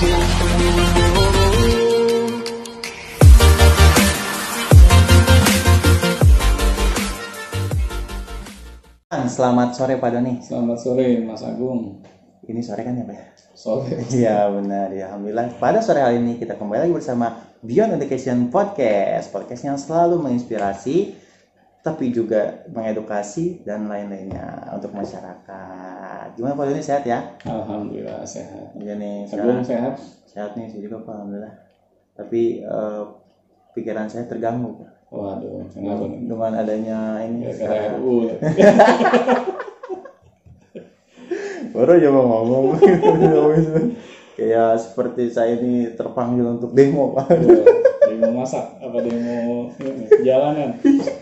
[0.00, 0.16] Selamat
[9.76, 10.40] sore Pak Doni.
[10.40, 12.00] Selamat sore Mas Agung.
[12.48, 13.52] Ini sore kan ya Pak?
[13.52, 14.00] Sore.
[14.24, 15.60] Iya benar ya Alhamdulillah.
[15.60, 19.28] Pada sore hari ini kita kembali lagi bersama Beyond Education Podcast.
[19.28, 21.19] Podcast yang selalu menginspirasi
[21.80, 26.36] tapi juga mengedukasi dan lain-lainnya untuk masyarakat.
[26.36, 27.40] Gimana Pak Doni sehat ya?
[27.48, 28.76] Alhamdulillah sehat.
[28.76, 29.96] Iya nih sekarang sehat.
[30.28, 31.54] sehat nih saya juga Pak Alhamdulillah.
[32.20, 33.02] Tapi eh,
[33.72, 34.90] pikiran saya terganggu Pak.
[35.10, 36.22] Waduh, kenapa nih?
[36.22, 38.30] dengan adanya ini Ya, karena RU.
[41.70, 42.64] baru aja mau ngomong
[44.38, 47.30] kayak seperti saya ini terpanggil untuk demo pak
[48.10, 49.70] Demo masak apa demo
[50.24, 50.74] jalanan?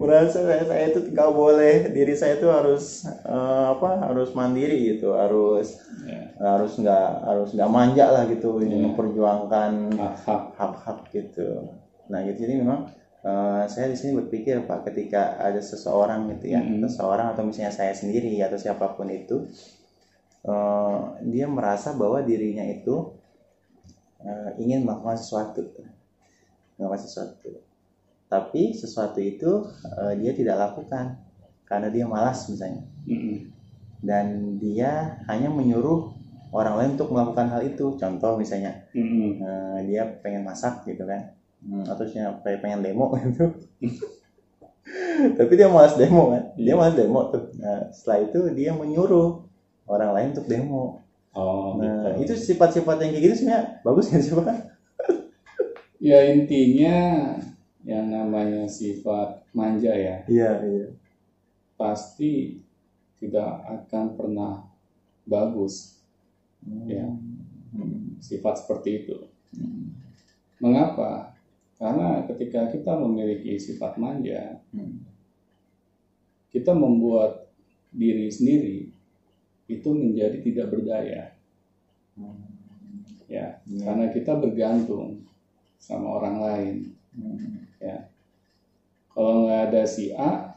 [0.00, 5.12] merasa saya, saya itu nggak boleh diri saya itu harus eh, apa harus mandiri gitu
[5.14, 8.82] harus Ya, harus nggak harus nggak manja lah gitu ini Iya.
[8.88, 9.72] memperjuangkan
[10.56, 10.98] hak-hak.
[11.12, 11.68] gitu
[12.08, 12.88] nah gitu jadi memang
[13.20, 16.88] eh, saya di sini berpikir pak ketika ada seseorang gitu ya Mhm.
[16.88, 19.44] seseorang atau misalnya saya sendiri atau siapa pun itu
[20.42, 23.12] eh, dia merasa bahwa dirinya itu
[24.24, 25.60] eh, ingin melakukan sesuatu
[26.80, 27.60] melakukan sesuatu
[28.30, 29.66] tapi sesuatu itu
[30.00, 31.18] eh, dia tidak lakukan
[31.68, 32.82] karena dia malas misalnya.
[33.06, 33.50] Mm-mm.
[34.00, 36.08] dan dia hanya menyuruh
[36.56, 37.94] orang lain untuk melakukan hal itu.
[38.00, 39.42] Contoh misalnya Mm-mm.
[39.42, 41.36] Nah, dia pengen masak gitu kan.
[41.60, 43.52] Hmm, atau siapa pengen demo gitu.
[45.36, 46.42] Tapi dia malas demo kan.
[46.56, 47.52] Dia malas demo tuh.
[47.60, 49.44] Nah, setelah itu dia menyuruh
[49.86, 51.04] orang lain untuk demo.
[51.30, 52.34] Oh, nah gitu.
[52.34, 54.50] itu sifat-sifat yang kayak gitu sebenarnya bagus kan sih pak
[56.00, 56.96] Ya intinya
[57.84, 60.88] yang namanya sifat manja ya iya iya
[61.74, 62.60] pasti
[63.20, 64.52] tidak akan pernah
[65.24, 65.96] bagus
[66.84, 67.08] Ya.
[67.72, 68.20] Hmm.
[68.20, 69.16] sifat seperti itu.
[69.56, 69.96] Hmm.
[70.60, 71.32] Mengapa?
[71.80, 75.00] Karena ketika kita memiliki sifat manja, Hmm.
[76.52, 77.48] kita membuat
[77.88, 78.92] diri sendiri
[79.72, 81.32] itu menjadi tidak berdaya
[82.18, 82.44] Hmm.
[83.24, 83.82] ya Iya.
[83.86, 85.24] karena kita bergantung
[85.80, 86.76] sama orang lain
[87.16, 87.69] Hmm.
[89.10, 90.54] Kalau nggak ada si A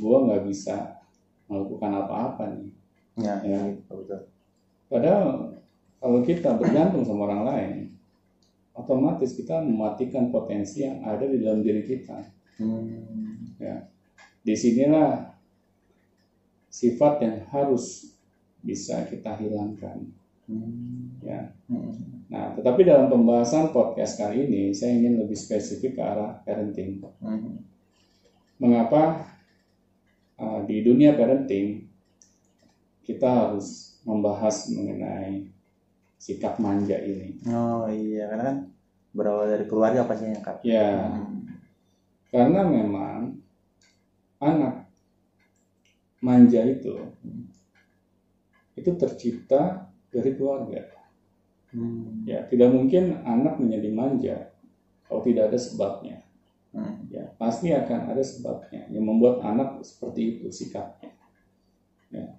[0.00, 0.98] gua nggak bisa
[1.48, 2.70] melakukan apa-apa nih.
[3.18, 3.58] Ya, Ya.
[3.74, 4.20] gitu, betul.
[4.88, 5.58] Padahal
[5.98, 7.74] kalau kita bergantung sama orang lain
[8.78, 12.18] otomatis kita mematikan potensi yang ada di dalam diri kita.
[12.58, 13.46] Hmm.
[14.42, 15.30] di sinilah
[16.66, 18.14] sifat yang harus
[18.62, 20.10] bisa kita hilangkan
[20.48, 21.20] Hmm.
[21.20, 21.92] ya Hmm.
[22.32, 27.04] Nah, tetapi dalam pembahasan podcast kali ini, saya ingin lebih spesifik ke arah parenting.
[27.20, 27.60] Hmm.
[28.56, 29.28] Mengapa
[30.40, 31.84] uh, di dunia parenting
[33.04, 35.48] kita harus membahas mengenai
[36.16, 37.36] sikap manja ini?
[37.48, 38.58] oh iya karena kan
[39.12, 41.48] berawal dari keluarga pastinya kak Ya, Hmm.
[42.28, 43.36] karena memang
[44.40, 44.88] anak
[46.20, 46.96] manja itu
[48.76, 49.87] itu tercipta
[50.18, 50.82] dari keluarga.
[51.70, 52.26] Hmm.
[52.26, 54.36] Ya, tidak mungkin anak menjadi manja
[55.06, 56.28] kalau tidak ada sebabnya.
[56.68, 57.08] Hmm.
[57.08, 61.16] ya pasti akan ada sebabnya yang membuat anak seperti itu sikapnya
[62.12, 62.36] ya.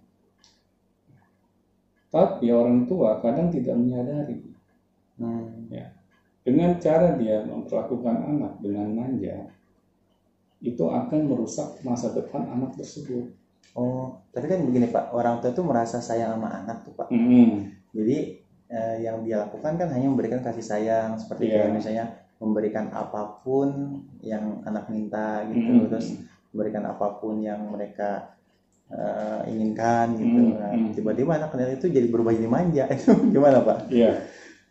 [2.13, 4.45] tapi orang tua kadang tidak menyadari
[5.19, 5.67] Hmm.
[6.47, 9.51] dengan cara dia memperlakukan anak dengan manja
[10.63, 13.27] itu akan merusak masa depan anak tersebut
[13.77, 17.09] Oh, tapi kan begini Pak, orang tua itu merasa sayang sama anak tuh Pak.
[17.13, 17.69] Mm-mm.
[17.93, 18.17] Jadi
[18.69, 21.69] eh, yang dia lakukan kan hanya memberikan kasih sayang seperti Iya.
[21.69, 22.05] kayak misalnya
[22.41, 23.69] memberikan apa pun
[24.21, 25.89] yang anak minta gitu, Mm-mm.
[25.91, 26.17] terus
[26.53, 28.35] memberikan apa pun yang mereka
[28.89, 30.41] eh, inginkan gitu.
[30.49, 30.91] Mm, Nah, mm.
[30.97, 32.83] tiba-tiba anak kecil itu jadi berubah jadi manja.
[32.89, 33.89] Itu gimana Pak?
[33.93, 34.11] ya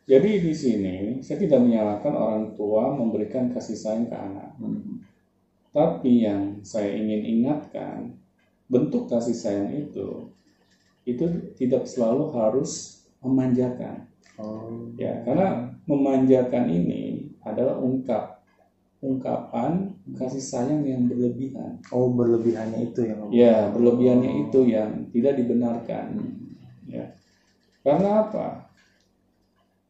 [0.09, 5.05] jadi di sini saya tidak menyalahkan orang tua memberikan kasih sayang ke anak Hmm.
[5.71, 8.18] Tapi yang saya ingin ingatkan,
[8.69, 10.29] bentuk kasih sayang itu
[11.09, 11.25] itu
[11.57, 14.05] tidak selalu harus memanjakan.
[14.37, 14.93] Oh.
[15.01, 18.39] Ya, karena memanjakan ini adalah ungkap
[18.99, 21.81] ungkapan kasih sayang yang berlebihan.
[21.95, 26.19] Oh, berlebihannya itu yang Ya, berlebihannya itu yang tidak dibenarkan.
[26.91, 27.15] Ya.
[27.83, 28.69] Karena apa?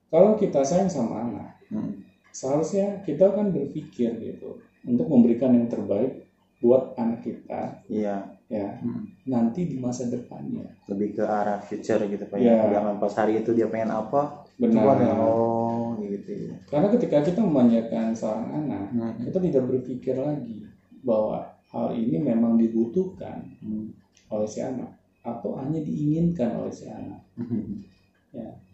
[0.08, 2.00] Kalau kita sayang sama anak, Hmm.
[2.32, 4.56] seharusnya kita kan berpikir gitu
[4.88, 6.25] untuk memberikan yang terbaik
[6.64, 9.05] buat anak kita Iya, ya Hmm.
[9.29, 12.41] nanti di masa depannya lebih ke arah future gitu Pak.
[12.41, 12.65] Ya.
[12.65, 16.56] Jangan pas hari itu dia pengen apa, benar coba oh gitu ya.
[16.73, 19.21] karena ketika kita memanjakan seorang anak Hmm.
[19.21, 20.65] kita tidak berpikir lagi
[21.05, 23.93] bahwa hal ini memang dibutuhkan Hmm.
[24.33, 27.85] oleh si anak atau hanya diinginkan oleh si anak Hmm.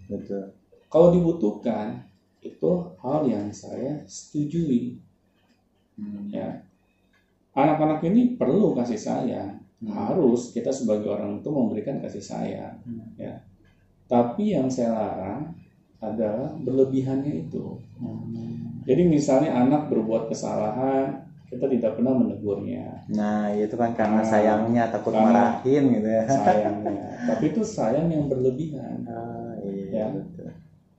[0.07, 0.55] betul
[0.87, 2.07] Kalau dibutuhkan
[2.39, 2.71] itu
[3.03, 4.95] hal yang saya setujui.
[5.99, 6.31] Hmm.
[6.31, 6.63] Ya,
[7.51, 9.64] anak-anak ini perlu kasih sayang.
[9.81, 9.91] Hmm.
[9.91, 12.79] Harus kita sebagai orang tua memberikan kasih sayang.
[12.85, 13.05] Hmm.
[13.17, 13.43] Ya,
[14.07, 15.55] tapi yang saya larang
[15.99, 17.81] adalah berlebihannya itu.
[17.97, 18.83] Hmm.
[18.85, 24.85] Jadi misalnya anak berbuat kesalahan, kita tidak pernah menegurnya, nah itu kan karena Nah, sayangnya
[24.91, 27.07] takut karena- marahin gitu ya sayangnya.
[27.31, 29.07] tapi itu sayang yang berlebihan.
[29.07, 30.07] ah, iya Ya.
[30.11, 30.51] betul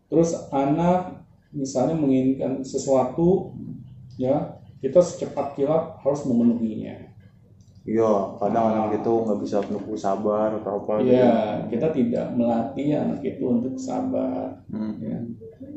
[0.08, 3.52] Terus anak misalnya menginginkan sesuatu,
[4.16, 7.05] ya kita secepat kilat harus memenuhinya.
[7.86, 8.12] Iya
[8.42, 11.14] kadang anak itu nggak bisa nunggu sabar atau apa gitu.
[11.14, 14.66] Ya, kita tidak melatih anak itu untuk sabar.
[14.74, 14.98] Hmm.
[14.98, 15.20] Ya.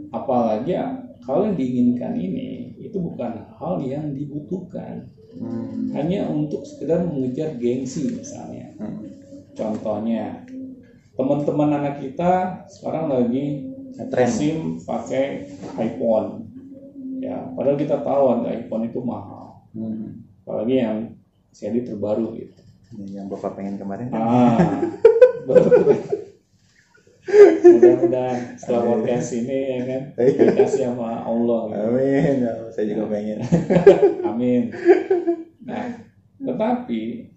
[0.09, 5.05] Apalagi ya, kalau yang diinginkan ini itu bukan hal yang dibutuhkan,
[5.39, 5.93] Hmm.
[5.93, 8.73] hanya untuk sekedar mengejar gengsi misalnya.
[8.81, 9.05] Hmm.
[9.53, 10.43] Contohnya,
[11.15, 13.69] teman-teman anak kita sekarang lagi
[14.09, 14.31] Tren.
[14.31, 16.49] SIM pakai iPhone.
[17.19, 19.69] Ya, padahal kita tahu harga iPhone itu mahal.
[19.75, 20.25] Hmm.
[20.47, 21.18] Apalagi yang
[21.51, 22.55] seri terbaru gitu.
[23.09, 24.57] yang bapak pengen kemarin kan Ah.
[27.61, 30.03] Mudah-mudahan setelah podcast ini ya kan
[30.49, 31.61] dikasih sama Allah.
[31.69, 31.85] Gitu.
[31.85, 33.39] amin Ya, saya juga pengen
[34.29, 34.63] Amin.
[35.61, 35.85] Nah,
[36.41, 37.29] tetapi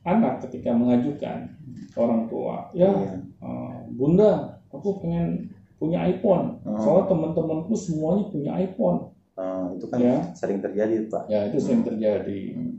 [0.00, 1.50] anak ketika mengajukan
[1.92, 3.14] orang tua, ya Iya.
[3.42, 4.32] eh, bunda,
[4.70, 6.62] aku pengen punya iPhone.
[6.62, 6.78] Oh.
[6.78, 9.10] Soalnya teman-temanku semuanya punya iPhone.
[9.34, 10.16] Ah, itu kan Ya.
[10.36, 12.40] sering terjadi pak Ya itu sering terjadi.
[12.54, 12.69] Hmm.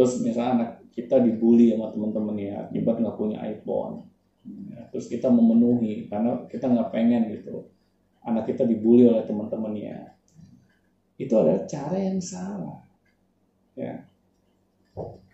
[0.00, 4.08] Terus misalnya anak kita dibully sama teman-temannya akibat nggak punya iPhone.
[4.72, 7.68] Ya, terus kita memenuhi karena kita nggak pengen gitu
[8.24, 10.16] anak kita dibully oleh teman-temannya.
[11.20, 12.80] Itu adalah cara yang salah.
[13.76, 14.08] Ya.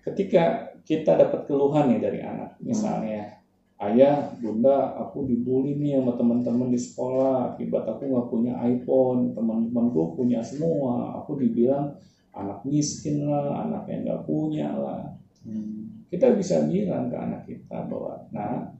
[0.02, 3.42] Ketika kita dapat keluhan nih dari anak, misalnya
[3.78, 10.18] ayah, bunda, aku dibully nih sama teman-teman di sekolah akibat aku nggak punya iPhone, teman-temanku
[10.18, 11.94] punya semua, aku dibilang
[12.36, 15.02] anak miskin lah, anak yang nggak punya lah.
[15.42, 16.04] Hmm.
[16.12, 18.70] Kita bisa bilang ke anak kita bahwa, nah,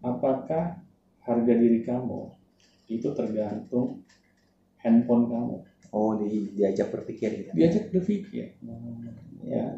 [0.00, 0.80] apakah
[1.20, 2.32] harga diri kamu
[2.90, 4.02] itu tergantung
[4.80, 5.56] handphone kamu.
[5.90, 8.54] oh di, diajak berpikir gitu Diajak berpikir,
[9.42, 9.74] ya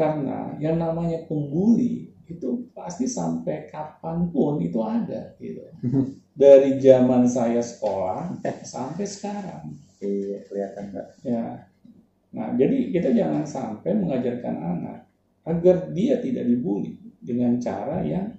[0.00, 5.60] karena yang namanya pembuli itu pasti sampai kapan pun itu ada gitu.
[6.40, 8.32] Dari zaman saya sekolah
[8.64, 9.76] sampai sekarang.
[10.00, 11.70] Iya kelihatan pak Ya.
[12.30, 14.98] Nah, jadi kita jangan sampai mengajarkan anak
[15.42, 18.38] agar dia tidak dibully dengan cara yang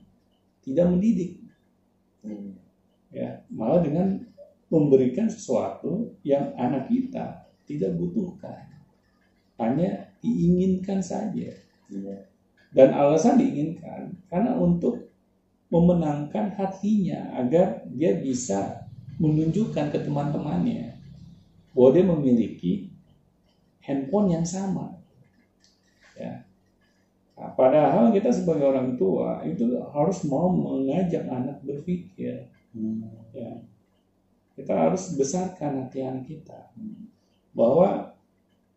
[0.64, 1.42] tidak mendidik,
[2.22, 2.54] Hmm.
[3.12, 3.42] ya.
[3.50, 4.22] Malah dengan
[4.72, 8.64] memberikan sesuatu yang anak kita tidak butuhkan.
[9.60, 11.52] Hanya diinginkan saja.
[11.92, 12.18] iya
[12.72, 15.12] Dan alasan diinginkan karena untuk
[15.68, 18.88] memenangkan hatinya agar dia bisa
[19.20, 21.01] menunjukkan ke teman-temannya
[21.72, 22.72] bahwa dia memiliki
[23.82, 25.00] handphone yang sama.
[26.16, 26.46] Ya.
[27.40, 32.46] Nah, padahal kita sebagai orang tua itu harus mau mengajak anak berpikir.
[32.76, 33.08] Hmm.
[33.34, 33.64] Ya.
[34.54, 36.70] Kita harus besarkan hati anak kita
[37.56, 38.14] bahwa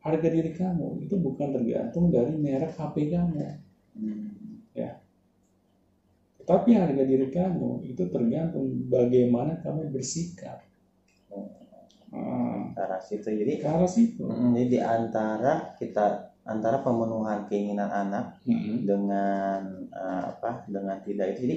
[0.01, 3.43] harga diri kamu itu bukan tergantung dari merek HP kamu.
[3.99, 4.35] Hmm.
[6.45, 10.61] Tetapi harga diri kamu itu tergantung bagaimana kamu bersikap.
[12.71, 14.23] Ke arah situ jadi ke arah situ.
[14.23, 16.05] mm, jadi di antara kita
[16.45, 18.85] antara pemenuhan keinginan anak Mm-mm.
[18.85, 21.57] dengan eh, apa dengan tidak itu jadi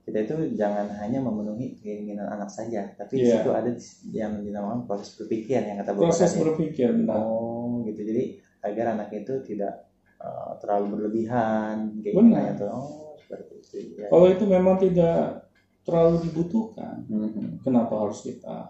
[0.00, 3.40] kita itu jangan hanya memenuhi keinginan anak saja tapi di Iya.
[3.40, 3.70] situ ada
[4.10, 6.42] yang dinamakan proses berpikir yang kata bapak Proses tadi.
[6.42, 7.16] berpikir benar.
[7.20, 8.24] oh gitu jadi
[8.60, 9.86] agar anak itu tidak
[10.18, 14.08] eh, terlalu berlebihan keinginannya tuh oh seperti itu ya.
[14.08, 15.46] Kalau itu memang tidak
[15.80, 17.62] terlalu dibutuhkan, Mhm.
[17.62, 18.68] kenapa harus kita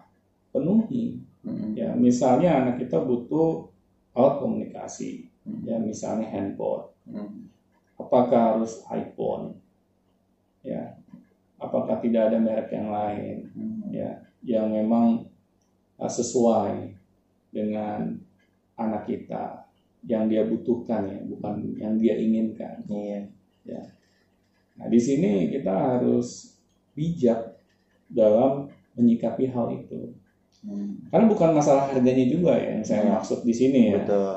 [0.53, 1.19] penuhi?
[1.47, 1.73] Mhm.
[1.79, 3.71] Ya, misalnya anak kita butuh
[4.13, 5.63] alat komunikasi, Mhm.
[5.65, 6.87] ya misalnya handphone.
[7.09, 7.49] Mhm.
[7.97, 9.57] Apakah harus iPhone?
[10.61, 10.97] Ya,
[11.61, 13.37] apakah tidak ada merek yang lain?
[13.53, 13.81] Mhm.
[13.93, 15.29] ya yang memang
[16.01, 16.97] uh, sesuai
[17.53, 18.17] dengan
[18.79, 19.69] anak kita
[20.09, 23.29] yang dia butuhkan ya bukan yang dia inginkan iya
[24.81, 26.57] nah di sini kita harus
[26.97, 27.53] bijak
[28.09, 30.09] dalam menyikapi hal itu
[30.61, 31.09] Mhm.
[31.09, 33.11] karena bukan masalah harganya juga ya yang saya Ya.
[33.17, 34.05] maksud di sini ya.
[34.05, 34.33] Betul.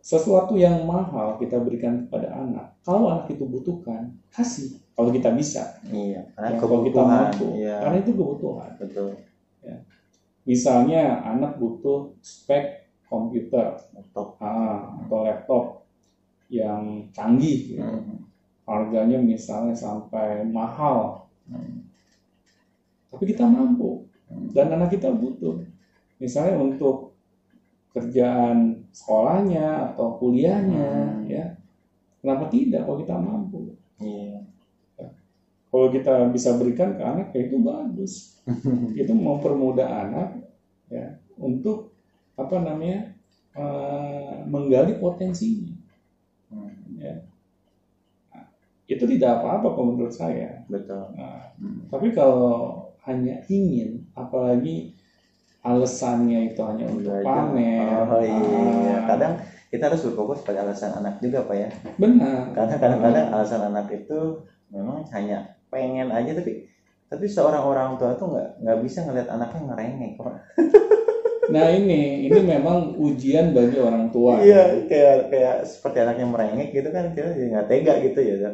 [0.00, 4.76] Sesuatu yang mahal kita berikan kepada anak kalau anak itu butuhkan kasih.
[4.92, 5.80] Kalau kita bisa.
[5.88, 7.44] Iya karena Ya, kalau kita mampu.
[7.56, 7.76] iya.
[7.80, 8.70] Karena itu kebutuhan.
[8.76, 9.16] Betul.
[10.44, 14.36] Misalnya anak butuh spek komputer laptop.
[14.40, 15.64] Ah, atau laptop
[16.48, 17.84] yang canggih, gitu.
[17.84, 18.26] Mhm.
[18.66, 21.82] harganya misalnya sampai mahal, Mhm.
[23.10, 24.06] tapi kita mampu
[24.54, 25.58] dan anak kita butuh.
[26.22, 27.14] Misalnya untuk
[27.90, 31.26] kerjaan sekolahnya atau kuliahnya Hmm.
[31.26, 31.44] ya.
[32.22, 33.58] Kenapa tidak kalau kita mampu?
[34.00, 34.40] Iya.
[35.70, 38.42] kalau kita bisa berikan ke anak ya itu bagus.
[39.00, 40.28] Itu mempermudah anak
[40.90, 41.94] ya untuk
[42.34, 43.14] apa namanya
[43.54, 45.70] eh, menggali potensinya.
[46.50, 47.14] Hmm, ya.
[48.30, 48.44] Nah,
[48.90, 50.62] itu tidak apa-apa menurut saya.
[50.66, 51.14] Betul.
[51.14, 51.86] Nah, Hmm.
[51.90, 54.94] tapi kalau hanya ingin apalagi
[55.60, 57.26] alasannya itu hanya untuk Belajar.
[57.26, 58.96] pamer Oh iya.
[58.96, 59.32] ah, Kadang
[59.68, 61.68] kita harus berfokus pada alasan anak juga pak ya.
[62.00, 64.20] benar Karena kadang-kadang alasan anak itu
[64.72, 66.64] memang hanya pengen aja tapi
[67.10, 70.34] tapi seorang orang tua tuh nggak nggak bisa ngeliat anaknya ngerengek pak.
[71.50, 76.88] nah ini ini memang ujian bagi orang tua Iya kayak kayak seperti anaknya merengek gitu
[76.94, 78.50] kan kita jadi nggak tega gitu ya udah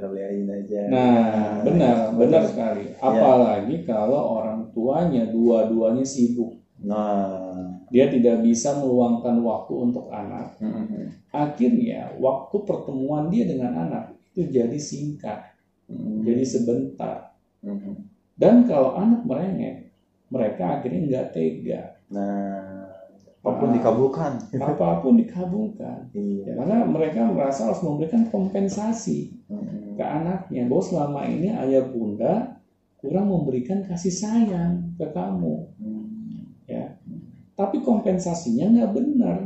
[0.67, 0.81] aja.
[0.91, 2.51] Nah, benar, benar betul.
[2.53, 2.85] sekali.
[2.91, 2.99] Iya.
[3.01, 7.81] Apalagi kalau orang tuanya dua-duanya sibuk, Nah.
[7.89, 10.59] dia tidak bisa meluangkan waktu untuk anak.
[10.61, 11.09] mm-mm.
[11.33, 15.55] Akhirnya, waktu pertemuan dia dengan anak itu jadi singkat,
[15.89, 16.27] Mm-mm.
[16.27, 17.33] jadi sebentar.
[17.65, 18.05] Mm-mm.
[18.37, 19.89] Dan kalau anak merengek,
[20.29, 21.83] mereka akhirnya nggak tega.
[22.13, 22.66] Nah,
[23.47, 24.33] apa pun dikabulkan.
[24.59, 26.11] Apa pun dikabulkan.
[26.11, 26.53] Ya, Iya.
[26.59, 29.95] karena mereka merasa harus memberikan kompensasi Mm-mm.
[29.95, 32.59] ke anaknya bahwa selama ini ayah bunda
[32.99, 36.51] kurang memberikan kasih sayang ke kamu Hmm.
[36.67, 36.99] ya
[37.55, 39.39] tapi kompensasinya nggak benar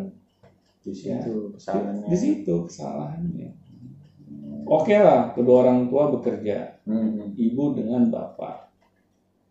[0.80, 1.21] Di Ya.
[1.21, 2.09] situ kesalahannya.
[2.09, 3.49] di situ kesalahannya
[4.64, 7.37] oke lah kedua orang tua bekerja Mm-mm.
[7.37, 8.73] ibu dengan bapak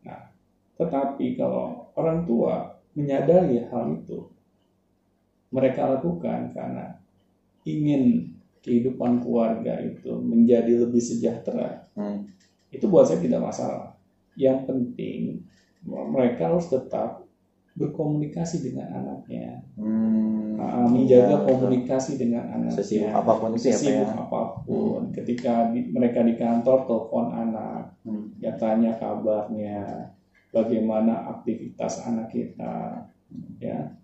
[0.01, 0.33] nah
[0.73, 4.25] tetapi kalau orang tua menyadari hal itu
[5.49, 6.97] mereka lakukan karena
[7.65, 12.27] ingin kehidupan keluarga itu menjadi lebih sejahtera Hmm.
[12.69, 13.97] itu buat saya tidak masalah.
[14.37, 15.19] Yang penting
[15.83, 17.23] mereka harus tetap
[17.73, 20.59] berkomunikasi dengan anaknya, Hmm.
[20.59, 22.75] uh, menjaga Iya, komunikasi dengan anaknya.
[22.83, 24.15] Sesibuk apa pun itu ya, Pak, Sesibuk ya.
[24.19, 25.01] apa pun.
[25.15, 28.35] Ketika di- mereka di kantor telepon anak, Hmm.
[28.43, 30.11] ya tanya kabarnya,
[30.51, 33.07] bagaimana aktivitas anak kita,
[33.63, 33.95] ya.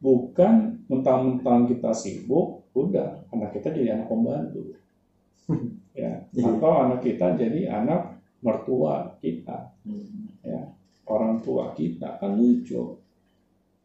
[0.00, 4.72] Bukan mentang-mentang kita sibuk, udah anak kita jadi anak pembantu,
[5.94, 6.24] ya.
[6.32, 6.48] Iya.
[6.56, 10.28] Atau anak kita jadi anak mertua kita Hmm.
[11.08, 12.96] orang tua kita kan lucu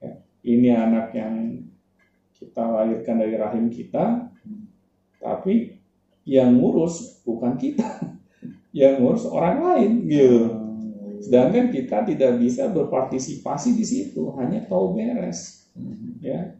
[0.03, 0.11] Ya,
[0.43, 1.63] ini anak yang
[2.35, 4.27] kita lahirkan dari rahim kita
[5.19, 5.75] tapi
[6.27, 7.85] yang ngurus bukan kita
[8.75, 11.21] yang ngurus orang lain gitu Hmm.
[11.23, 15.64] sedangkan kita tidak bisa berpartisipasi di situ hanya tahu beres Hmm.
[16.19, 16.55] Ya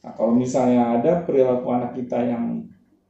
[0.00, 2.64] nah, kalau misalnya ada perilaku anak kita yang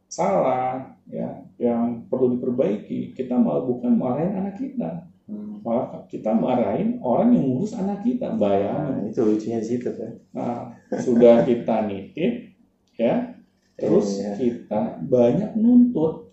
[0.09, 5.61] salah ya yang perlu diperbaiki kita malah bukan marahin anak kita Hmm.
[5.61, 10.13] malah kita marahin orang yang ngurus anak kita bayangin Nah, itu lucunya di situ kan.
[10.33, 10.73] nah,
[11.05, 12.49] sudah kita nitip
[12.97, 13.37] ya
[13.77, 14.33] terus Iya.
[14.41, 16.33] kita banyak nuntut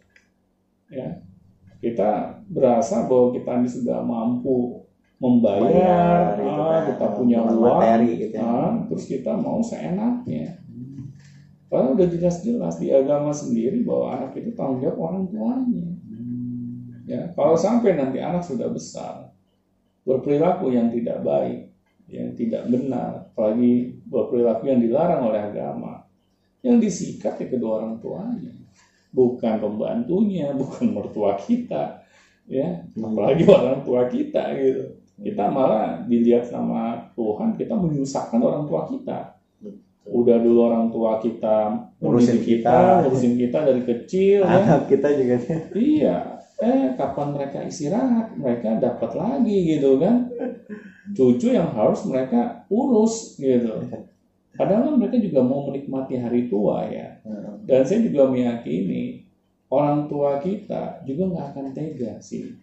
[0.87, 1.19] ya
[1.83, 4.84] kita berasa bahwa kita ini sudah mampu
[5.15, 6.83] membayar Bayar, gitu ah, kan.
[6.91, 8.43] kita punya uang materi gitu ya.
[8.43, 10.59] ah, terus kita mau seenaknya
[11.65, 17.03] karena udah jelas-jelas di agama sendiri bahwa anak itu tanggung jawab orang tuanya Hmm.
[17.09, 19.33] ya kalau sampai nanti anak sudah besar
[20.05, 21.67] berperilaku yang tidak baik
[22.07, 26.05] yang tidak benar apalagi berperilaku yang dilarang oleh agama
[26.61, 28.53] yang disikat ya kedua orang tuanya
[29.09, 31.99] bukan pembantunya bukan mertua kita
[32.45, 38.83] ya apalagi orang tua kita gitu kita malah dilihat sama Tuhan kita menyusahkan orang tua
[38.87, 39.35] kita
[40.05, 43.01] udah dulu orang tua kita Ngurusin kita.
[43.09, 45.35] ngurusin kita dari kecil ya Anak kita juga
[45.73, 46.17] Iya,
[46.61, 50.29] eh kapan mereka istirahat, mereka dapat lagi gitu kan.
[51.17, 53.81] Cucu yang harus mereka urus gitu.
[54.53, 57.17] Padahal kan mereka juga mau menikmati hari tua ya.
[57.25, 57.65] Hmm.
[57.65, 59.25] Dan saya juga meyakini
[59.73, 62.53] orang tua kita juga nggak akan tega sih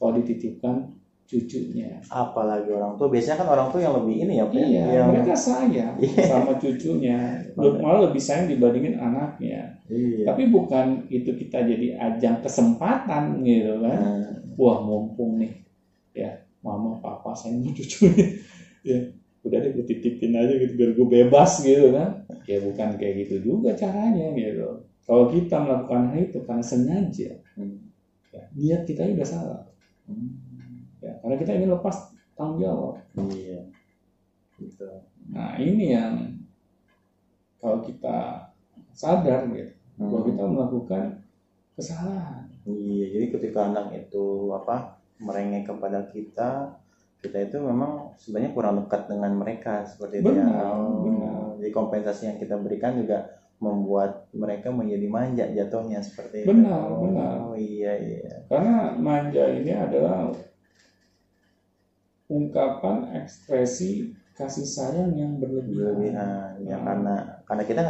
[0.00, 0.95] kalau dititipkan
[1.26, 1.90] cucunya.
[2.06, 5.34] apalagi orang tua biasanya kan orang tua yang lebih ini ya Pak, Iya, yang mereka
[5.34, 6.22] sayang Iya.
[6.22, 7.18] sama cucunya,
[7.58, 9.74] malah lebih sayang dibandingin anaknya.
[9.90, 10.22] iya.
[10.22, 13.98] Tapi bukan itu kita jadi ajang kesempatan gitu kan.
[13.98, 15.52] Nah, wah mumpung nih
[16.14, 16.30] ya
[16.64, 18.26] mama papa saya mau cucunya
[18.90, 18.98] ya
[19.46, 22.18] udah deh gue titipin aja gitu biar gue bebas gitu kan
[22.50, 27.78] ya bukan kayak gitu juga caranya gitu kalau kita melakukan hal itu karena sengaja hmm.
[28.34, 29.60] ya, niat kita udah salah
[30.06, 30.45] Hmm.
[31.06, 31.96] Ya karena kita ingin lepas
[32.34, 32.94] tanggung jawab
[33.30, 33.62] iya
[34.58, 34.88] gitu
[35.30, 36.14] nah ini yang
[37.58, 38.48] kalau kita
[38.92, 40.28] sadar gitu bahwa Hmm.
[40.28, 41.04] kita melakukan
[41.72, 46.74] kesalahan Iya, jadi ketika anak itu apa merengek kepada kita,
[47.22, 50.74] kita itu memang sebenarnya kurang dekat dengan mereka seperti itu Benar, ya.
[50.74, 51.38] Oh, benar.
[51.56, 56.50] Jadi kompensasi yang kita berikan juga membuat mereka menjadi manja jatuhnya seperti itu.
[56.50, 57.34] Benar, oh, benar.
[57.54, 58.34] iya iya.
[58.50, 60.34] Karena manja ini adalah
[62.26, 65.96] ungkapan ekspresi kasih sayang yang berlebihan.
[65.96, 66.82] Berlebihan ya Nah.
[66.84, 67.14] karena
[67.46, 67.80] karena kita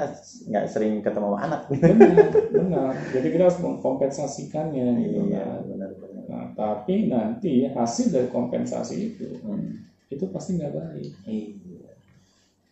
[0.47, 1.61] nggak sering ketemu sama anak.
[1.73, 2.93] Benar, benar.
[3.11, 5.61] Jadi kita harus mengkompensasikannya gitu iya kan.
[5.66, 6.23] benar benar.
[6.31, 9.83] Nah, tapi nanti hasil dari kompensasi itu Hmm.
[10.07, 11.11] itu pasti nggak baik.
[11.26, 11.90] Iya.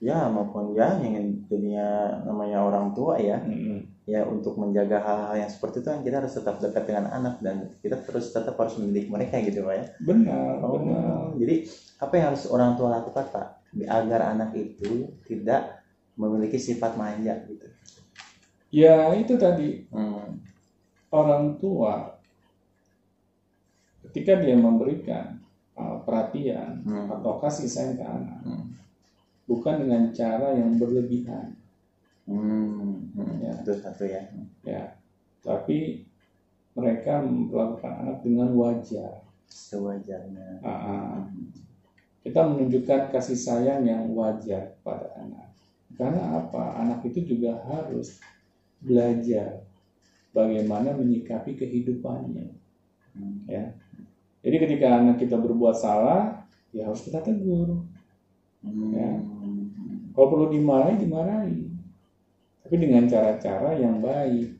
[0.04, 1.16] Ya maupun ya yang
[1.48, 3.88] jadinya namanya orang tua ya Mm-mm.
[4.04, 7.72] Ya untuk menjaga hal-hal yang seperti itu kan kita harus tetap dekat dengan anak dan
[7.80, 9.84] kita terus tetap harus mendidik mereka gitu pak ya.
[10.04, 11.32] Benar, Oh, benar.
[11.40, 11.64] jadi
[12.04, 13.46] apa yang harus orang tua lakukan pak
[13.88, 15.80] agar anak itu tidak
[16.20, 17.66] memiliki sifat manja gitu.
[18.70, 20.42] Ya itu tadi Hmm.
[21.08, 22.18] orang tua
[24.10, 25.40] ketika dia memberikan
[25.74, 27.08] uh, perhatian Hmm.
[27.08, 28.76] atau kasih sayang ke anak Hmm.
[29.48, 31.56] bukan dengan cara yang berlebihan
[32.24, 33.10] Hmm.
[33.14, 33.34] Hmm.
[33.42, 33.52] Ya.
[33.60, 34.22] Itu satu ya.
[34.64, 34.82] ya
[35.44, 36.08] tapi
[36.72, 40.64] mereka melakukan anak dengan wajar Sewajarnya.
[40.66, 41.14] Ah, ah.
[42.24, 45.52] kita menunjukkan kasih sayang yang wajar pada anak
[45.94, 48.18] karena apa anak itu juga harus
[48.82, 49.62] belajar
[50.34, 52.50] bagaimana menyikapi kehidupannya
[53.14, 53.46] Hmm.
[53.46, 53.70] ya
[54.42, 56.42] jadi ketika anak kita berbuat salah
[56.74, 57.86] ya harus kita tegur
[58.64, 58.90] Hmm.
[58.90, 59.22] Ya.
[60.16, 61.73] kalau perlu dimarahi dimarahi
[62.74, 64.50] tapi dengan cara-cara yang baik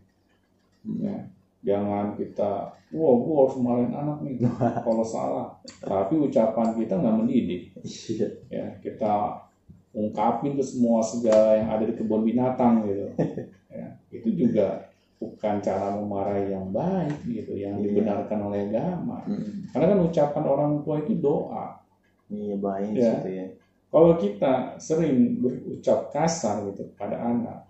[1.02, 1.18] ya
[1.66, 4.38] jangan kita wah gua harus marahin anak nih
[4.86, 5.50] kalau salah
[5.82, 8.26] tapi ucapan kita nggak mendidik Iya.
[8.54, 9.42] ya kita
[9.90, 13.10] ungkapin ke semua segala yang ada di kebun binatang gitu
[13.74, 14.86] ya itu juga
[15.18, 17.90] bukan cara memarahi yang baik gitu yang Iya.
[17.90, 19.66] dibenarkan oleh agama Hmm.
[19.74, 21.82] karena kan ucapan orang tua itu doa
[22.30, 23.10] Iya baik Ya.
[23.18, 23.46] situ ya.
[23.90, 27.66] kalau kita sering berucap kasar gitu pada anak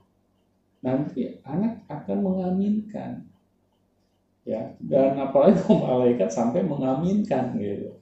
[0.84, 3.24] nanti anak akan mengaminkan
[4.44, 7.96] ya dan apalagi kalau malaikat sampai mengaminkan gitu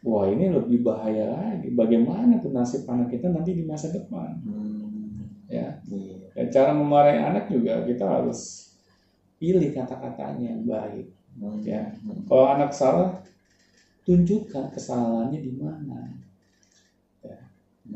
[0.00, 5.28] wah ini lebih bahaya lagi bagaimana tuh nasib anak kita nanti di masa depan Hmm.
[5.52, 6.16] ya Iya.
[6.32, 8.72] dan cara memarahi anak juga kita harus
[9.36, 11.60] pilih kata-katanya yang baik Hmm.
[11.60, 11.92] Ya.
[12.00, 12.24] Hmm.
[12.24, 13.20] kalau anak salah
[14.08, 16.08] tunjukkan kesalahannya di mana
[17.20, 17.36] Ya.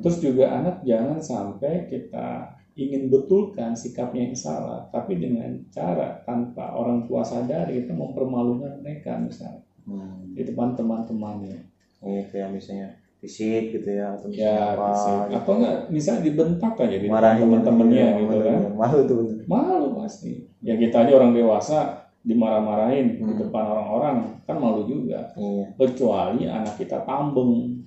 [0.04, 6.70] terus juga anak jangan sampai kita ingin betulkan sikapnya yang salah tapi dengan cara tanpa
[6.72, 10.20] orang tua sadari kita mempermalukan mereka misalnya Hmm.
[10.30, 11.64] di depan teman-temannya
[11.98, 12.88] Iya kayak misalnya
[13.18, 15.16] fisik gitu ya atau misalnya ya apa fisik.
[15.18, 15.34] gitu.
[15.34, 18.58] atau enggak misalnya dibentak aja di depan Marahin teman-temannya gitu kan.
[18.70, 19.36] Malu tuh bener.
[19.44, 21.78] malu pasti ya kita aja orang dewasa
[22.20, 23.40] dimarah-marahin di Hmm.
[23.40, 25.66] depan orang-orang kan malu juga Iya.
[25.74, 27.80] kecuali anak kita tambeng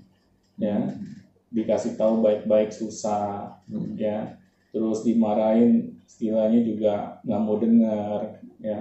[0.57, 0.75] ya
[1.47, 3.93] dikasih tahu baik-baik susah Hmm.
[3.93, 4.40] ya
[4.71, 5.71] terus dimarahin
[6.09, 8.19] istilahnya juga nggak mau dengar
[8.63, 8.79] ya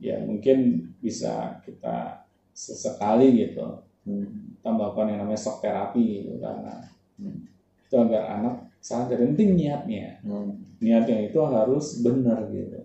[0.00, 2.22] ya mungkin bisa kita
[2.54, 4.28] sesekali gitu Hmm.
[4.60, 6.76] tambahkan yang namanya shock terapi gitu karena
[7.16, 7.40] Hmm.
[7.88, 10.52] itu agar anak sadar penting niatnya Hmm.
[10.84, 12.84] niatnya itu harus benar gitu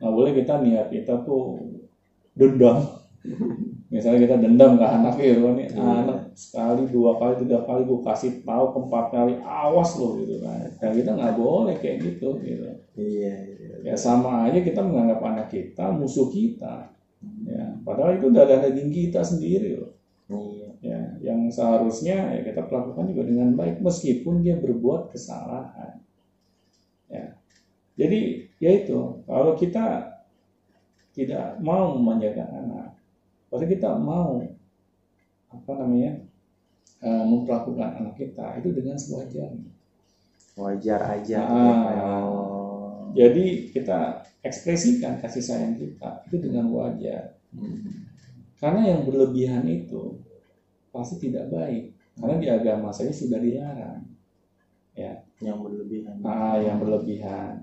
[0.00, 1.56] nggak boleh kita niat kita tuh
[2.36, 2.78] dendam
[3.92, 5.84] misalnya kita dendam ke anak kan nih Iya.
[6.00, 10.64] anak sekali dua kali tiga kali gue kasih tahu keempat kali awas lo gitu kan
[10.80, 13.34] nah kita nggak boleh kayak gitu gitu Iya.
[13.52, 13.74] iya.
[13.92, 16.88] ya sama aja kita menganggap anak kita musuh kita
[17.44, 19.92] ya padahal itu darah daging kita sendiri loh
[20.32, 20.68] Iya.
[20.80, 26.00] ya yang seharusnya ya kita perlakukan juga dengan baik meskipun dia berbuat kesalahan
[27.12, 27.36] ya
[28.00, 30.16] jadi ya itu kalau kita
[31.12, 32.88] tidak mau memanjakan anak
[33.52, 34.40] kalau kita mau
[35.46, 36.24] apa namanya
[36.98, 39.68] eh, memperlakukan anak kita itu dengan sewajarnya
[40.52, 41.38] Wajar aja.
[41.40, 41.48] Ah.
[41.48, 42.04] gitu ya.
[42.22, 43.08] Oh.
[43.12, 43.98] jadi kita
[44.40, 48.08] ekspresikan kasih sayang kita itu dengan wajar Hmm.
[48.56, 50.16] karena yang berlebihan itu
[50.88, 54.08] pasti tidak baik karena di agama saya sudah dilarang
[55.36, 56.16] Yang berlebihan.
[56.22, 57.60] ah yang berlebihan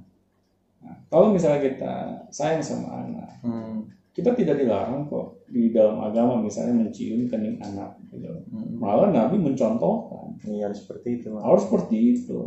[0.77, 1.93] nah, kalau misalnya kita
[2.29, 3.89] sayang sama anak Hmm.
[4.09, 8.29] Kita tidak dilarang kok di dalam agama misalnya mencium kening anak gitu.
[8.51, 8.77] Hmm.
[8.81, 11.29] malah Nabi mencontohkan harus seperti itu.
[11.39, 12.39] Harus seperti itu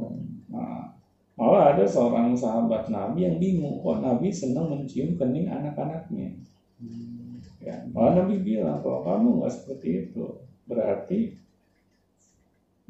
[0.50, 0.90] nah,
[1.38, 6.38] malah ada seorang sahabat Nabi yang bingung kok Nabi senang mencium kening anak-anaknya
[6.82, 7.38] Hmm.
[7.62, 10.34] ya malah Nabi bilang kalau kamu nggak seperti itu
[10.66, 11.30] berarti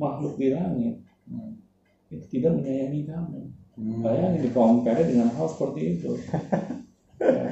[0.00, 1.54] makhluk di langit Hmm.
[2.10, 3.40] itu tidak menyayangi kamu
[3.72, 4.00] Hmm.
[4.04, 6.10] bayangin di compare dengan hal seperti itu
[7.22, 7.46] Ya.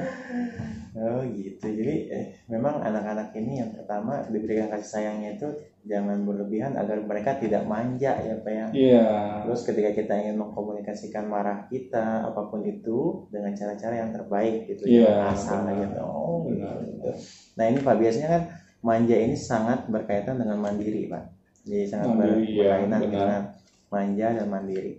[0.91, 1.63] Oh gitu.
[1.71, 5.47] Jadi eh, memang anak-anak ini yang pertama diberikan kasih sayangnya itu
[5.87, 8.65] jangan berlebihan agar mereka tidak manja ya Pak ya.
[8.75, 9.07] Iya.
[9.47, 14.83] Terus ketika kita ingin mengkomunikasikan marah kita apa pun itu dengan cara-cara yang terbaik gitu
[14.83, 15.75] Iya, jangan asal benar.
[15.79, 15.99] gitu.
[16.03, 16.75] Oh Benar.
[16.83, 17.09] gitu.
[17.55, 18.43] Nah ini Pak biasanya kan
[18.83, 21.23] manja ini sangat berkaitan dengan mandiri Pak.
[21.61, 23.07] Jadi sangat Mandiri, iya, berkaitan benar.
[23.07, 23.41] dengan
[23.87, 24.93] manja dan mandiri.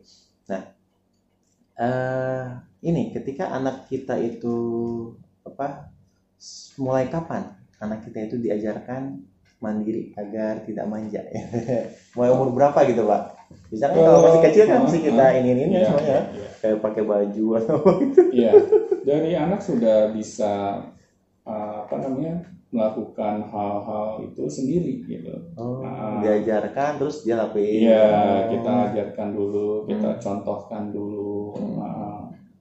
[0.49, 0.63] Nah
[1.77, 2.45] eh
[2.83, 4.57] ini ketika anak kita itu
[5.43, 5.91] apa
[6.77, 7.43] mulai kapan
[7.79, 9.23] anak kita itu diajarkan
[9.59, 11.23] mandiri agar tidak manja
[12.15, 13.23] mulai umur berapa gitu pak
[13.71, 16.49] misalkan kalau masih kecil kan masih kita ini ini Iya, semuanya iya.
[16.59, 18.53] kayak pakai baju atau apa gitu Iya,
[19.03, 20.83] dari anak sudah bisa
[21.45, 25.29] uh, apa namanya melakukan hal-hal itu sendiri gitu.
[25.61, 26.25] oh, Ah.
[26.25, 28.41] diajarkan terus dia lakuin Iya, Oh.
[28.49, 31.32] kita ajarkan dulu, kita contohkan dulu.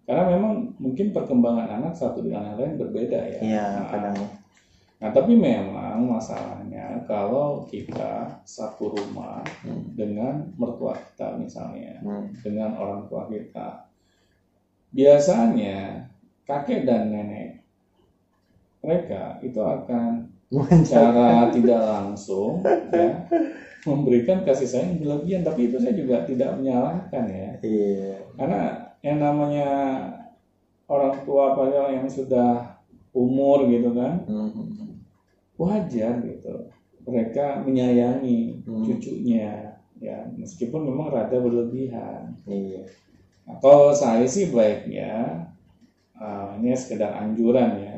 [0.06, 3.40] Karena memang mungkin perkembangan anak satu dengan yang lain berbeda ya.
[3.42, 4.16] iya Nah, kadang
[5.02, 9.82] Nah, tapi memang masalahnya kalau kita satu rumah Hmm.
[9.98, 12.38] dengan mertua kita misalnya, hmm.
[12.46, 13.90] dengan orang tua kita.
[14.94, 16.06] Biasanya
[16.46, 17.66] kakek dan nenek
[18.82, 20.30] mereka itu akan
[20.84, 22.60] secara tidak langsung
[22.92, 23.24] ya
[23.88, 29.70] memberikan kasih sayang berlebihan tapi itu saya juga tidak menyalahkan ya iya karena yang namanya
[30.86, 32.78] orang tua pada yang sudah
[33.12, 35.02] umur gitu kan Hmm.
[35.58, 36.70] wajar gitu
[37.06, 38.86] mereka menyayangi Hmm.
[38.86, 42.86] cucunya ya meskipun memang rada berlebihan iya
[43.42, 45.44] Nah, kalau saya sih baiknya
[46.14, 47.98] uh, ini sekedar anjuran ya.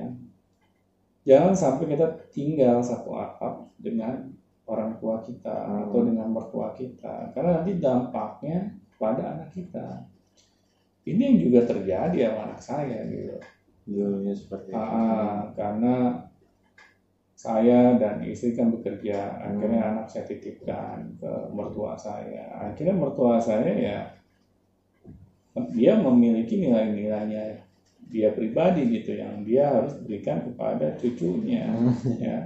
[1.28, 4.32] Jangan sampai kita tinggal satu atap dengan
[4.64, 5.92] orang tua kita Hmm.
[5.92, 10.08] atau dengan mertua kita, karena nanti dampaknya pada anak kita.
[11.04, 13.36] Ini yang juga terjadi sama anak saya gitu.
[13.84, 16.24] dulunya seperti itu Ah, karena
[17.36, 22.48] saya dan istri kan bekerja, akhirnya anak saya titipkan ke mertua saya.
[22.64, 24.00] Akhirnya mertua saya ya
[25.76, 27.60] dia memiliki nilai-nilainya
[28.08, 31.92] dia pribadi gitu yang dia harus berikan kepada cucunya Hmm.
[32.24, 32.38] ya.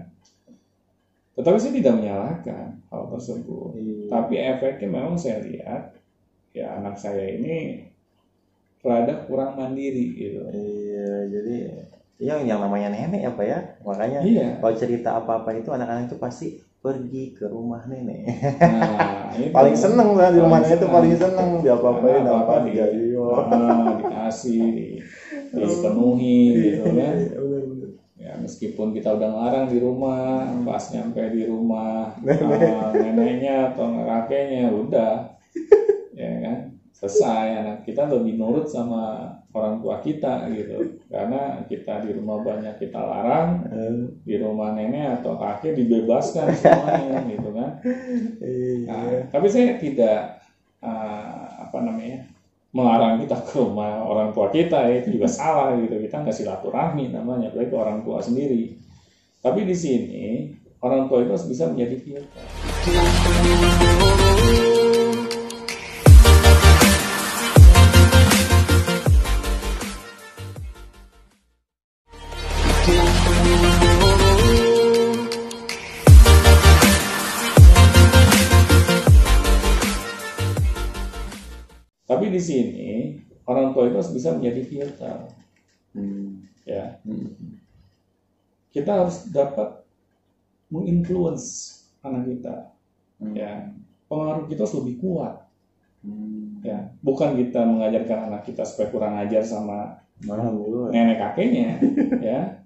[1.37, 3.77] Tetapi saya tidak menyalahkan hal tersebut.
[3.77, 4.09] Iya.
[4.09, 5.93] Tapi efeknya memang saya lihat
[6.57, 7.85] ya anak saya ini
[8.88, 10.39] rada kurang mandiri gitu.
[10.50, 11.56] Iya, jadi
[12.17, 14.47] yang yang namanya nenek ya pak ya, makanya Iya.
[14.58, 16.47] kalau cerita apa-apa itu anak-anak itu pasti
[16.82, 18.26] pergi ke rumah nenek.
[18.58, 19.54] Nah, itu.
[19.54, 23.04] paling seneng lah di rumah nenek itu paling seneng dia Karena apa apa-apa di, jadi
[23.21, 24.97] ah, dikasih, di-
[25.54, 26.41] dipenuhi
[26.73, 27.15] gitu kan.
[28.17, 34.73] Ya meskipun kita udah ngelarang di rumah, pas nyampe di rumah ah, neneknya atau kakeknya
[34.73, 35.38] udah,
[36.17, 36.66] ya kan
[36.97, 40.97] selesai anak kita lebih nurut sama orang tua kita gitu.
[41.13, 43.69] Karena kita di rumah banyak kita larang
[44.25, 47.71] di rumah nenek atau kakek dibebaskan semuanya gitu kan.
[48.89, 50.41] Nah, tapi saya tidak
[50.81, 52.25] ah, apa namanya
[52.73, 56.01] melarang kita ke rumah orang tua kita ya, itu juga salah gitu.
[56.01, 58.73] Kita nggak silaturahmi namanya ke orang tua sendiri.
[59.38, 60.25] Tapi di sini
[60.81, 62.45] orang tua itu harus bisa menjadi filter
[83.97, 85.17] harus bisa menjadi filter
[85.97, 86.45] Hmm.
[86.62, 87.57] ya Hmm.
[88.69, 89.81] kita harus dapat
[90.69, 92.69] menginfluence anak kita
[93.17, 93.33] Hmm.
[93.33, 93.73] ya
[94.05, 95.33] pengaruh kita harus lebih kuat
[96.05, 96.62] Hmm.
[96.62, 100.49] ya bukan kita mengajarkan anak kita supaya kurang ajar sama Malah
[100.93, 101.77] nenek kakeknya
[102.29, 102.62] ya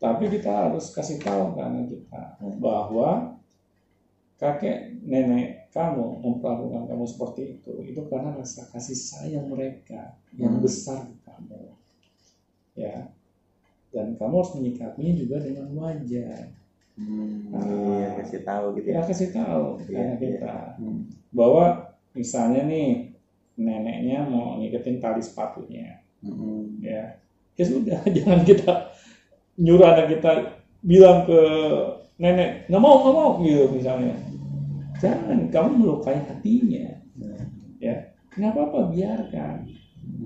[0.00, 2.56] tapi kita harus kasih tahu ke anak kita Hmm.
[2.56, 3.36] bahwa
[4.40, 10.62] kakek nenek kamu memperlakukan kamu seperti itu itu karena rasa kasih sayang mereka yang Hmm.
[10.62, 11.70] besar ke kamu
[12.74, 13.10] ya
[13.90, 16.50] dan kamu harus menyikapinya juga dengan wajar
[17.00, 17.48] Hmm.
[17.54, 17.64] Ah.
[17.96, 19.08] Iya kasih tahu gitu kita ya.
[19.08, 20.14] kasih tahu Iya, iya.
[20.20, 21.00] kita Hmm.
[21.32, 21.64] bahwa
[22.12, 23.14] misalnya nih
[23.56, 26.76] neneknya mau ngiketin tali sepatunya Hmm.
[26.82, 27.16] ya
[27.56, 28.92] ya sudah jangan kita
[29.56, 30.30] nyuruh anak kita
[30.82, 31.40] bilang ke
[32.16, 34.12] nenek nggak mau nggak mau gitu misalnya
[35.00, 37.00] jangan kamu melukai hatinya.
[37.80, 39.56] Ya nggak apa-apa biarkan.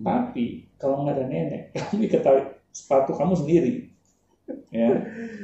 [0.04, 2.42] Tapi kalau nggak ada nenek kamu tali
[2.74, 3.72] sepatu kamu sendiri.
[4.68, 4.90] Ya.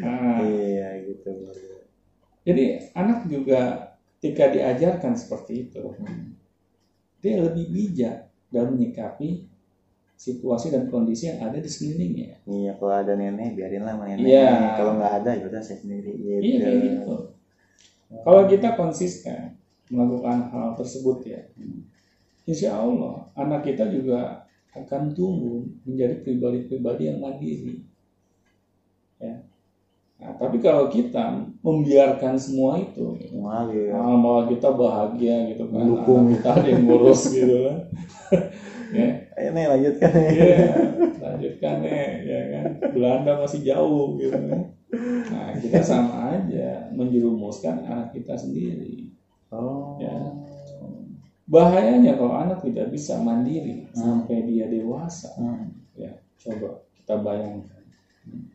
[0.02, 1.32] Nah, Iya gitu.
[2.44, 5.80] jadi anak juga ketika diajarkan seperti itu
[7.24, 9.48] dia lebih bijak dalam menyikapi
[10.20, 12.44] situasi dan kondisi yang ada di sekelilingnya.
[12.44, 14.28] Iya kalau ada nenek biarinlah sama nenek.
[14.28, 14.76] Iya.
[14.76, 16.44] kalau nggak ada ya udah saya sendiri gitu.
[16.44, 17.14] iya kayak gitu
[18.26, 19.54] kalau kita konsisten
[19.90, 21.40] melakukan hal tersebut ya
[22.46, 27.82] insya Allah anak kita juga akan tumbuh menjadi pribadi-pribadi yang mandiri.
[29.18, 29.42] Ya.
[30.20, 33.90] Nah, tapi kalau kita membiarkan semua itu Ngalir.
[33.90, 35.80] Ah, malah kita bahagia gitu kan.
[35.80, 36.28] Mendukung.
[36.28, 37.78] anak kita ada yang ngurus gitu kan.
[38.90, 39.22] Ya.
[39.38, 39.70] Ayo nih.
[39.70, 40.58] Lanjutkan iya
[41.22, 42.64] lanjutkan nih ya kan.
[42.90, 44.66] Belanda masih jauh gitu kan
[45.60, 49.12] kita sama aja menjerumuskan anak kita sendiri
[49.52, 50.14] oh Ya.
[51.44, 55.74] bahayanya kalau anak tidak bisa mandiri sampai dia dewasa Hmm.
[55.98, 57.82] ya coba kita bayangkan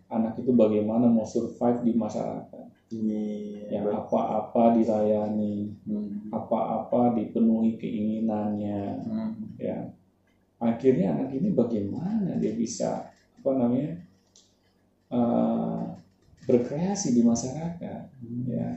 [0.08, 2.66] anak itu bagaimana mau survive di masyarakat
[2.96, 6.32] iya yang apa-apa dilayani Hmm.
[6.32, 9.32] apa-apa dipenuhi keinginannya Hmm.
[9.60, 9.92] ya
[10.56, 14.00] akhirnya anak ini bagaimana dia bisa apa namanya
[15.12, 15.75] eh,
[16.46, 18.04] berkreasi di masyarakat
[18.50, 18.70] ya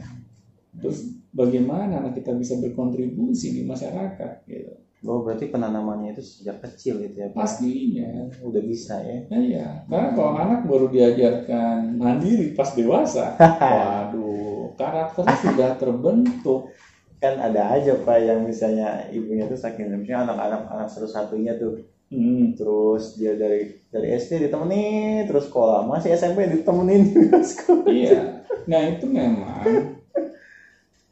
[0.78, 4.74] terus bagaimana anak kita bisa berkontribusi di masyarakat gitu
[5.06, 7.38] Oh berarti penanamannya itu sejak kecil gitu ya Pak?
[7.38, 9.30] pastinya Udah bisa ya?
[9.30, 9.68] ya, ya.
[9.86, 16.74] karena kalau anak baru diajarkan mandiri pas dewasa waduh karakternya sudah terbentuk
[17.18, 22.56] Kan ada aja Pak yang misalnya ibunya tuh saking misalnya anak-anak anak satu-satunya tuh Hmm,
[22.56, 25.84] terus dia dari dari SD ditemenin terus sekolah.
[25.84, 27.84] Masih SMP ditemenin juga sekolah.
[27.84, 28.20] Iya.
[28.64, 29.64] Nah itu memang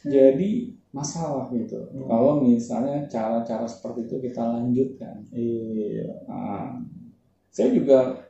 [0.00, 0.50] jadi
[0.96, 1.76] masalah gitu.
[1.92, 5.16] Kalau misalnya cara-cara seperti itu kita lanjutkan.
[5.36, 6.24] Iya.
[6.24, 6.80] Nah,
[7.52, 8.24] saya juga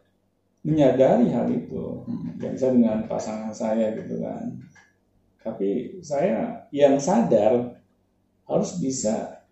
[0.67, 2.03] menyadari hal itu.
[2.43, 4.59] Ya bisa dengan pasangan saya gitu kan.
[5.39, 7.79] Tapi saya yang sadar
[8.51, 9.47] harus bisa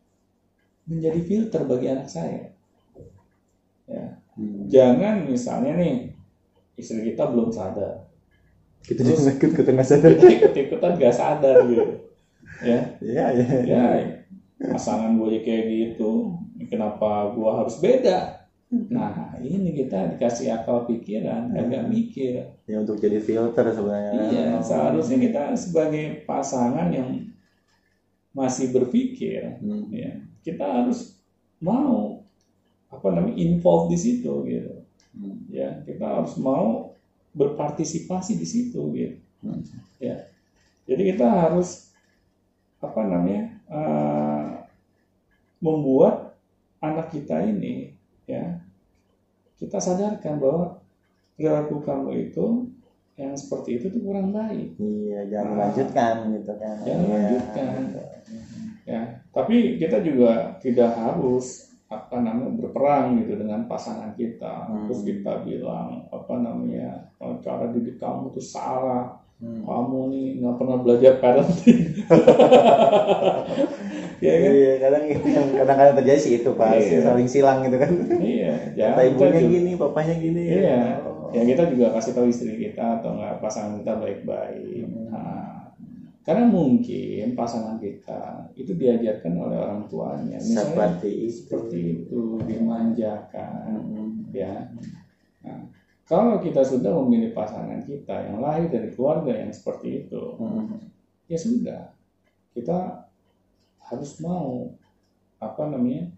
[0.90, 2.54] menjadi filter bagi anak saya
[3.87, 4.07] ya.
[4.35, 4.66] Hmm.
[4.66, 5.94] jangan misalnya nih
[6.75, 8.11] istri kita belum sadar.
[8.83, 10.11] Kita juga ikut kita nggak sadar.
[10.18, 11.85] kita ikut-ikutan gak sadar gitu.
[12.61, 12.79] Ya.
[12.99, 13.83] Iya iya ya
[14.75, 16.35] pasangan gue kayak gitu.
[16.66, 18.42] Kenapa gue harus beda?
[18.90, 22.59] Nah ini kita dikasih akal pikiran agak mikir.
[22.66, 24.12] Ya untuk jadi filter sebenarnya.
[24.35, 24.62] Iya Oh.
[24.64, 27.23] seharusnya kita sebagai pasangan yang
[28.35, 29.87] masih berpikir Hmm.
[29.94, 30.11] ya
[30.42, 31.23] kita harus
[31.62, 32.24] mau
[32.94, 34.74] apa namanya involve di situ gitu
[35.14, 35.46] Hmm.
[35.46, 36.90] ya kita harus mau
[37.33, 39.61] berpartisipasi di situ gitu Hmm.
[39.98, 40.26] ya
[40.85, 41.92] jadi kita harus
[42.78, 44.48] apa namanya eh,
[45.59, 46.37] membuat
[46.78, 47.94] anak kita ini
[48.26, 48.61] ya
[49.57, 50.83] kita sadarkan bahwa
[51.35, 52.46] perilaku kamu itu
[53.14, 55.52] yang seperti itu tuh kurang baik iya jangan Ah.
[55.54, 57.14] melanjutkan gitu kan Jangan Iya.
[57.14, 57.70] lanjutkan.
[58.85, 64.85] ya tapi kita juga tidak harus apa namanya berperang gitu dengan pasangan kita Hmm.
[64.85, 69.61] terus kita bilang apa namanya "Oh, cara didik kamu tuh salah Hmm.
[69.61, 71.80] kamu nih nggak pernah belajar parenting
[74.22, 77.02] ya kan Iya, kadang itu yang kadang-kadang terjadi sih itu pak, Iya.
[77.02, 77.90] saling silang gitu kan.
[78.16, 80.42] iya Kata ibunya juga- gini, papanya gini.
[80.54, 81.28] iya Oh.
[81.30, 85.11] ya kita juga kasih tahu istri kita atau enggak pasangan kita baik-baik Hmm.
[85.11, 85.43] Nah,
[86.25, 91.37] karena mungkin pasangan kita itu diajarkan oleh orang tuanya misalnya Seperti itu.
[91.37, 94.09] seperti itu dimanjakan Hmm.
[94.33, 94.73] ya
[95.45, 95.69] nah,
[96.05, 100.81] kalau kita sudah memilih pasangan kita yang lahir dari keluarga yang seperti itu Hmm.
[101.29, 101.83] ya sudah
[102.57, 103.05] kita
[103.85, 104.73] harus mau
[105.37, 106.09] apa namanya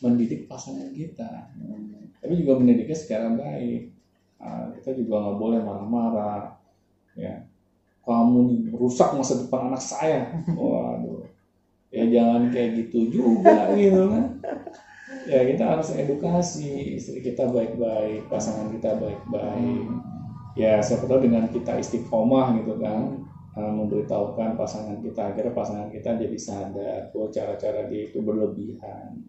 [0.00, 2.08] mendidik pasangan kita Hmm.
[2.18, 3.92] tapi juga mendidiknya secara baik
[4.40, 6.56] Nah, kita juga nggak boleh marah-marah
[7.12, 7.44] ya
[8.04, 10.44] kamu nih rusak masa depan anak saya.
[10.48, 11.28] Waduh.
[11.90, 14.40] Ya jangan kayak gitu juga gitu kan.
[15.26, 19.84] Ya kita harus edukasi istri kita baik-baik pasangan kita baik-baik.
[20.56, 23.20] Ya siapa tahu dengan kita istiqomah gitu kan
[23.58, 29.20] eh, memberitahukan pasangan kita akhirnya pasangan kita jadi sadar bahwa cara-cara dia itu berlebihan.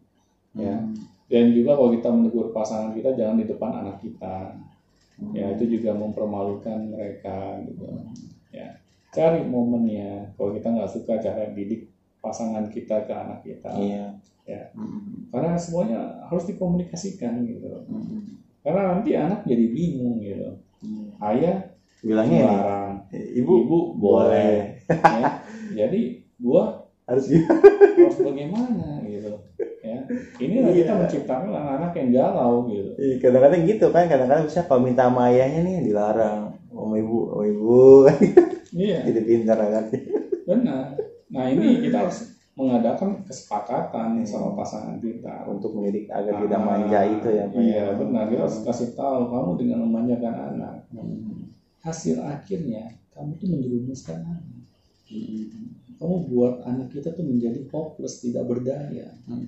[0.56, 0.86] Ya.
[1.32, 4.56] Dan juga kalau kita menegur pasangan kita jangan di depan anak kita.
[5.38, 7.86] Ya itu juga mempermalukan mereka gitu
[8.52, 8.68] ya
[9.10, 11.88] cari momennya kalau kita nggak suka cara didik
[12.20, 14.06] pasangan kita ke anak kita Iya.
[14.44, 14.62] Ya.
[14.74, 15.30] Hmm.
[15.30, 18.40] karena semuanya harus dikomunikasikan gitu Hmm.
[18.62, 21.12] karena nanti anak jadi bingung gitu Hmm.
[21.24, 25.38] ayah Bilangnya ini, melarang ibu, ibu boleh ya.
[25.78, 26.02] jadi
[26.38, 27.30] gua harus
[28.02, 29.30] harus bagaimana gitu
[29.82, 30.02] ya
[30.40, 30.74] ini Iya.
[30.74, 35.30] kita menciptakan anak-anak yang galau gitu Iya, kadang-kadang gitu kan, kadang-kadang bisa kalau minta sama
[35.30, 37.80] ayahnya nih dilarang sama ibu, sama ibu.
[38.72, 39.04] Iya.
[39.04, 39.84] Jadi pintar kan.
[40.48, 40.96] benar.
[41.28, 45.44] Nah ini kita harus mengadakan kesepakatan sama pasangan kita.
[45.44, 47.60] Untuk mendidik agar tidak Ah, manja itu ya Pak.
[47.60, 48.32] iya benar.
[48.32, 50.76] Kita harus kasih tahu kamu dengan memanjakan anak.
[50.96, 51.52] Hmm.
[51.82, 54.64] hasil akhirnya kamu tuh menjerumuskan anak.
[56.00, 59.12] Kamu buat anak kita tuh menjadi hopeless tidak berdaya.
[59.28, 59.46] Hmm.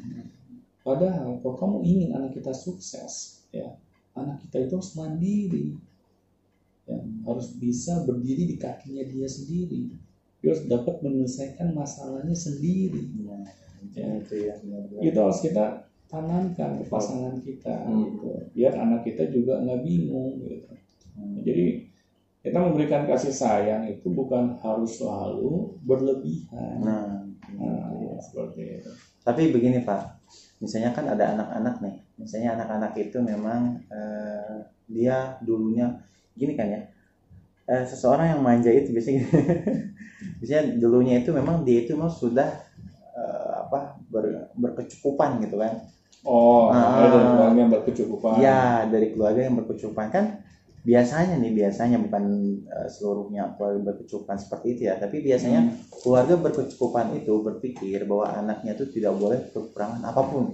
[0.83, 3.71] padahal kalau kamu ingin anak kita sukses ya
[4.19, 5.79] anak kita itu harus mandiri
[7.23, 9.91] harus bisa berdiri di kakinya dia sendiri.
[10.43, 13.03] Dia harus dapat menyelesaikan masalahnya sendiri.
[13.23, 13.43] Nah,
[13.93, 14.15] Ya.
[14.15, 14.55] itu ya
[15.03, 17.99] itu harus kita tanamkan ke pasangan kita Hmm.
[18.15, 18.31] gitu.
[18.55, 20.71] Biar anak kita juga nggak bingung gitu.
[21.13, 21.45] Hmm.
[21.45, 21.85] jadi
[22.41, 26.81] kita memberikan kasih sayang itu bukan harus selalu berlebihan.
[26.81, 27.21] Nah,
[27.55, 27.87] nah,
[28.19, 28.91] seperti itu.
[29.23, 30.01] Tapi begini Pak,
[30.59, 34.57] misalnya kan ada anak-anak nih, misalnya anak-anak itu memang eh,
[34.91, 35.87] dia dulunya
[36.35, 36.81] gini kan ya,
[37.69, 39.23] eh, seseorang yang manja itu biasanya,
[40.39, 42.49] biasanya dulunya itu memang dia itu memang sudah
[43.15, 45.73] eh, apa ber- berkecukupan gitu kan,
[46.25, 48.31] oh ada dari keluarga yang berkecukupan.
[48.39, 50.07] Iya dari keluarga yang berkecukupan.
[50.11, 50.25] Kan
[50.83, 52.23] biasanya nih biasanya bukan
[52.67, 54.95] eh, seluruhnya keluarga berkecukupan seperti itu ya.
[54.99, 55.77] Tapi biasanya Hmm.
[56.03, 60.45] keluarga berkecukupan itu berpikir bahwa anaknya itu tidak boleh kekurangan apa pun.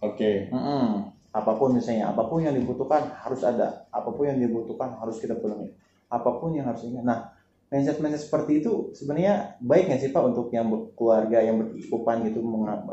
[0.00, 0.48] Oke.
[0.52, 1.12] Mm-mm.
[1.36, 3.84] apa pun misalnya apa pun yang dibutuhkan harus ada.
[3.92, 5.68] Apa pun yang dibutuhkan harus kita penuhi
[6.06, 7.34] apa pun yang harus ini nah
[7.66, 12.40] mindset mindset seperti itu sebenarnya baik nggak sih pak untuk yang keluarga yang berkecukupan gitu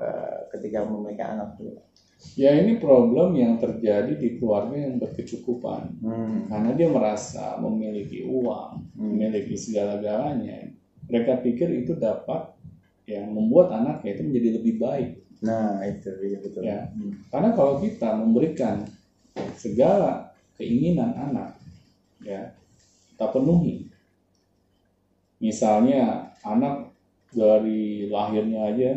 [0.02, 1.78] eh, ketika memiliki anak tuh
[2.34, 6.49] ya ini problem yang terjadi di keluarga yang berkecukupan hmm.
[6.49, 9.10] karena dia merasa memiliki uang Hmm.
[9.17, 10.69] memiliki segala-galanya
[11.10, 12.54] mereka pikir itu dapat
[13.10, 15.10] ya membuat anaknya itu menjadi lebih baik
[15.41, 16.88] nah itu iya betul Ya.
[16.93, 17.19] Hmm.
[17.34, 18.86] Karena kalau kita memberikan
[19.58, 21.58] segala keinginan anak,
[22.23, 22.54] ya
[23.13, 23.88] kita penuhi.
[25.38, 26.89] Misalnya anak
[27.30, 28.91] dari lahirnya aja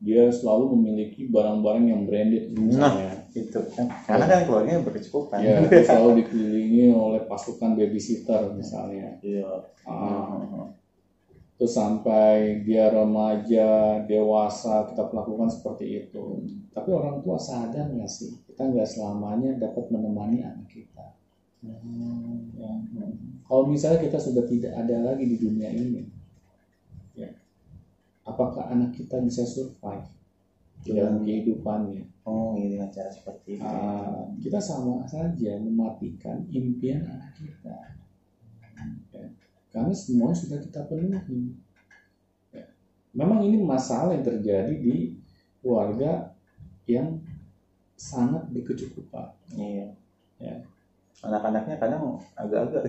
[0.00, 3.20] dia selalu memiliki barang-barang yang branded misalnya.
[3.36, 9.20] itu kan karena kan keluarganya berkecukupan Ya, dia selalu dikelilingi oleh pasukan babysitter misalnya.
[9.20, 9.44] iya
[9.84, 10.72] Ah, Hmm.
[11.60, 16.40] terus sampai dia remaja, dewasa, kita melakukan seperti itu.
[16.72, 21.12] Tapi orang tua sadar nggak sih, kita nggak selamanya dapat menemani anak kita.
[21.60, 22.52] Hmm.
[22.56, 22.72] Ya.
[23.44, 26.06] Kalau misalnya kita sudah tidak ada lagi di dunia ini,
[27.18, 27.28] ya,
[28.24, 30.08] apakah anak kita bisa survive
[30.80, 32.10] di dalam kehidupannya?
[32.30, 37.78] oh ini dengan cara seperti itu Ah, kita sama saja mematikan impian anak kita.
[39.12, 39.26] Ya.
[39.70, 41.56] Karena semuanya sudah kita penuhi.
[42.54, 42.64] Ya.
[43.16, 45.16] Memang ini masalah yang terjadi di
[45.60, 46.32] keluarga
[46.86, 47.20] yang
[47.98, 49.34] sangat berkecukupan.
[49.56, 49.92] iya
[50.40, 50.56] Ya.
[51.20, 52.82] Anak-anaknya kadang agak-agak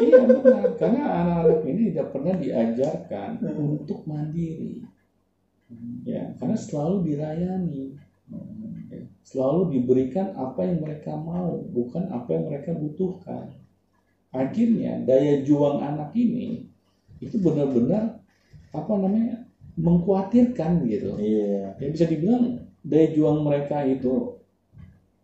[0.00, 4.80] iya benar, karena anak-anak ini tidak pernah diajarkan untuk mandiri.
[6.08, 7.92] Ya, karena selalu dilayani.
[8.88, 13.52] Ya, Selalu diberikan apa yang mereka mau, bukan apa yang mereka butuhkan.
[14.32, 16.64] Akhirnya daya juang anak ini
[17.20, 18.20] itu benar-benar
[18.72, 19.44] apa namanya
[19.76, 21.16] mengkhawatirkan gitu.
[21.20, 24.40] iya Ya bisa dibilang daya juang mereka itu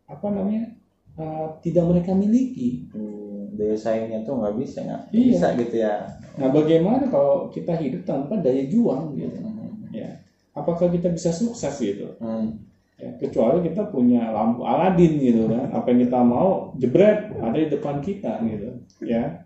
[0.09, 0.73] apa namanya
[1.17, 2.87] uh, tidak mereka miliki.
[2.91, 5.25] Hmm, daya saingnya tuh nggak bisa nggak Iya.
[5.31, 5.95] bisa gitu ya
[6.35, 9.39] Nah bagaimana kalau kita hidup tanpa daya juang gitu?
[9.39, 9.87] Hmm.
[9.95, 10.19] Ya,
[10.51, 12.19] apakah kita bisa sukses gitu?
[12.19, 12.59] Hmm.
[12.99, 17.67] Ya, kecuali kita punya lampu Aladin gitu kan, apa yang kita mau jebret ada di
[17.71, 18.71] depan kita gitu,
[19.03, 19.43] ya.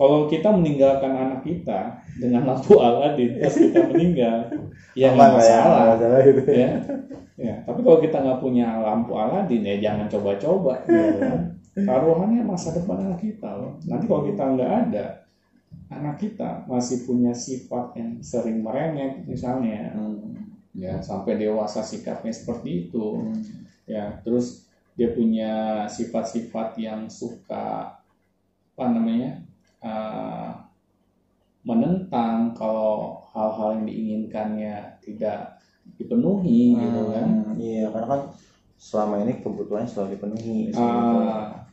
[0.00, 4.48] Kalau kita meninggalkan anak kita dengan lampu Aladin terus kita meninggal,
[4.96, 6.70] ya nggak ya, masalah, nggak masalah gitu ya.
[7.36, 11.40] Ya, tapi kalau kita nggak punya lampu Aladin ya jangan coba-coba, gitu kan.
[11.76, 13.76] Taruhannya masa depan anak kita loh.
[13.84, 15.04] Nanti kalau kita nggak ada,
[15.92, 20.56] anak kita masih punya sifat yang sering merengek misalnya, Hmm.
[20.72, 23.42] ya sampai dewasa sikapnya seperti itu Hmm.
[23.90, 27.98] ya terus dia punya sifat-sifat yang suka
[28.78, 29.42] apa namanya
[29.82, 30.50] uh,
[31.60, 35.60] menentang kalau hal-hal yang diinginkannya tidak
[36.00, 38.22] dipenuhi gitu kan Hmm, iya karena kan
[38.80, 40.80] selama ini kebutuhannya selalu dipenuhi itu.
[40.80, 41.68] Ah,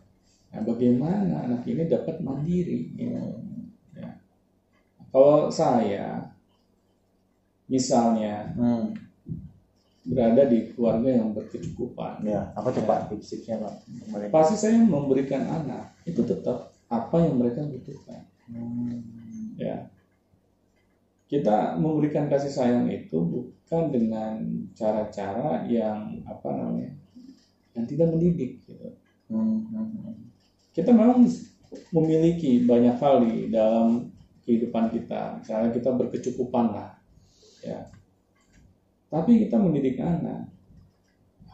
[0.52, 3.40] nah bagaimana anak ini dapat mandiri gitu.
[3.96, 4.12] ya.
[5.08, 6.28] kalau saya
[7.68, 8.96] misalnya Hmm.
[10.08, 13.76] berada di keluarga yang berkecukupan ya apa tuh pak tips-tipsnya pak
[14.32, 19.04] pasti saya memberikan anak itu tetap apa yang mereka butuhkan Hmm.
[19.60, 19.92] ya
[21.28, 24.40] kita memberikan kasih sayang itu bukan dengan
[24.72, 26.96] cara-cara yang apa namanya
[27.76, 28.96] yang tidak mendidik gitu.
[29.28, 29.68] Hmm.
[30.72, 31.28] Kita memang
[31.92, 34.08] memiliki banyak hal di dalam
[34.48, 36.96] kehidupan kita misalnya kita berkecukupan lah
[37.60, 37.92] ya
[39.12, 40.48] tapi kita mendidik anak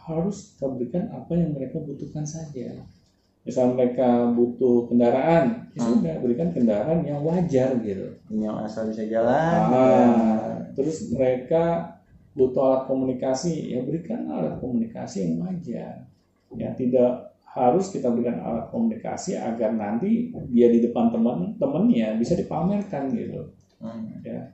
[0.05, 2.85] harus kita berikan apa yang mereka butuhkan saja
[3.43, 5.99] misal mereka butuh kendaraan ya Hmm.
[5.99, 11.93] sudah berikan kendaraan yang wajar gitu yang asal bisa jalan Ah, terus mereka
[12.33, 16.09] butuh alat komunikasi, ya berikan alat komunikasi yang wajar.
[16.57, 23.13] Ya tidak harus kita berikan alat komunikasi agar nanti dia di depan teman-temannya bisa dipamerkan
[23.13, 23.53] gitu.
[23.77, 24.17] Hmm.
[24.25, 24.49] Ya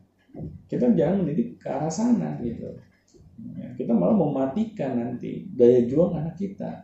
[0.68, 2.68] kita jangan mendidik ke arah sana gitu.
[3.56, 6.84] Ya, kita malah mematikan nanti daya juang anak kita.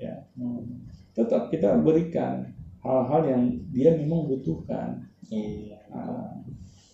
[0.00, 0.80] Ya Hmm.
[1.16, 3.42] Tetap kita berikan hal-hal yang
[3.72, 5.02] dia memang butuhkan.
[5.26, 5.80] Iya.
[5.90, 6.36] Ah,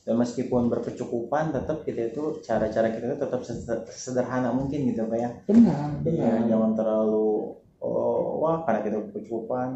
[0.03, 5.15] Dan meskipun berkecukupan, tetap kita itu cara-cara kita itu tetap seder- sederhana mungkin gitu pak
[5.17, 5.31] ya.
[5.45, 6.39] benar, Iya, benar.
[6.49, 9.69] jangan terlalu oh, wah karena kita berkecukupan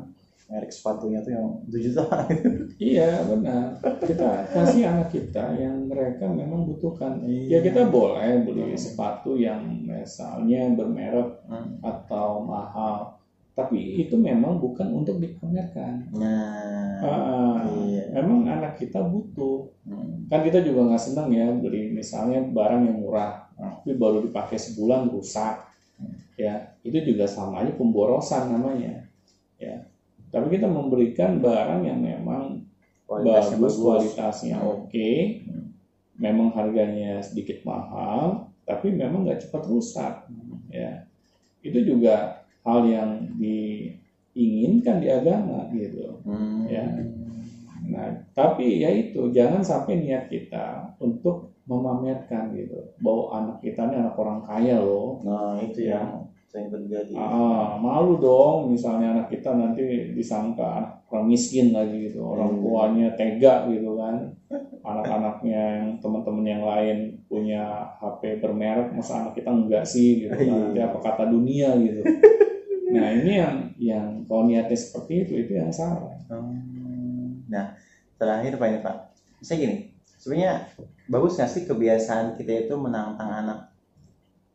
[0.47, 2.07] merek sepatunya tuh yang 7 juta
[2.76, 3.66] Iya benar.
[4.01, 7.18] Kita kasih anak kita yang mereka memang butuhkan.
[7.22, 7.59] Iya.
[7.59, 11.78] Ya kita boleh beli sepatu yang misalnya bermerek Hmm.
[11.82, 13.15] atau mahal,
[13.57, 16.12] tapi itu memang bukan untuk dipamerkan.
[16.12, 18.09] Nah, Ah, iya.
[18.12, 19.72] Memang anak kita butuh.
[19.88, 20.28] Hmm.
[20.28, 25.09] Kan kita juga nggak senang ya beli misalnya barang yang murah, tapi baru dipakai sebulan
[25.09, 25.64] rusak.
[26.36, 29.09] Ya itu juga sama aja pemborosan namanya.
[29.57, 29.88] Ya.
[30.28, 32.61] Tapi kita memberikan barang yang memang
[33.09, 33.84] Kualitasnya bagus, bagus.
[33.84, 34.68] kualitasnya Hmm.
[34.84, 35.11] oke,
[36.20, 40.14] memang harganya sedikit mahal, tapi memang nggak cepat rusak,
[40.68, 41.07] ya.
[41.64, 46.18] Itu juga hal yang diinginkan di agama gitu.
[46.26, 46.66] Hmm.
[46.66, 46.84] Ya.
[47.86, 53.96] Nah, tapi ya itu jangan sampai niat kita untuk memamerkan gitu, bahwa anak kita ini
[53.96, 55.22] anak orang kaya loh.
[55.22, 56.02] Nah, itu Ya.
[56.02, 57.14] yang sering terjadi.
[57.14, 59.82] Ah, malu dong misalnya anak kita nanti
[60.14, 62.62] disangka anak orang miskin lagi gitu orang Hmm.
[62.62, 64.30] tuanya tega gitu kan
[64.82, 67.62] anak-anaknya yang teman-teman yang lain punya
[67.98, 70.54] HP bermerek masa anak kita enggak sih gitu kan Iya.
[70.70, 72.00] nanti apa kata dunia gitu
[72.97, 77.47] nah ini yang yang kalau niatnya seperti itu itu yang salah Hmm.
[77.47, 77.78] Nah,
[78.18, 78.97] terakhir Pak ini Pak.
[79.38, 79.76] Saya gini,
[80.18, 80.66] sebenarnya
[81.07, 83.70] bagus nggak sih kebiasaan kita itu menantang anak?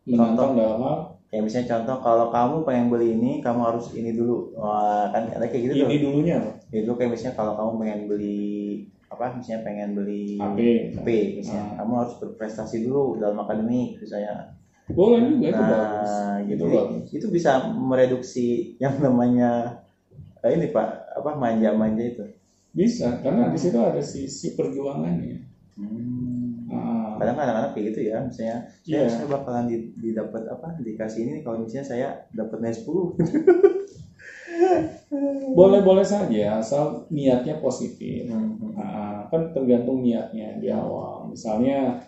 [0.04, 0.98] menantang dalam hal
[1.32, 4.52] Ya misalnya contoh kalau kamu pengen beli ini, kamu harus ini dulu.
[4.52, 5.88] Wah, kan ada kayak gitu tuh.
[5.88, 8.44] ini dulunya loh Itu kayak misalnya kalau kamu pengen beli
[9.08, 10.60] apa misalnya pengen beli HP
[10.96, 11.08] HP
[11.40, 11.76] misalnya Ah.
[11.84, 14.56] kamu harus berprestasi dulu dalam akademik misalnya
[14.94, 16.12] boleh juga itu bagus.
[16.12, 18.48] nah gitu itu bagus itu bisa mereduksi
[18.80, 19.82] yang namanya
[20.42, 20.88] eh, ini pak
[21.18, 22.24] apa manja-manja itu.
[22.72, 25.44] Bisa karena di situ ada sisi perjuangannya.
[26.72, 29.10] Ah, kadang kan anak-anak kayak gitu ya misalnya saya, Iya.
[29.12, 32.88] saya bakalan di, didapat apa dikasih ini kalau misalnya saya dapat nilai 10
[35.58, 38.32] boleh-boleh saja asal niatnya positif.
[38.32, 38.56] Hmm.
[38.72, 41.28] Nah, kan tergantung niatnya di awal.
[41.28, 42.00] Misalnya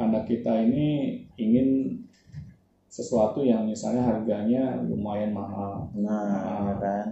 [0.00, 2.00] anak kita ini ingin
[2.90, 7.06] sesuatu yang misalnya harganya lumayan mahal, nah ya kan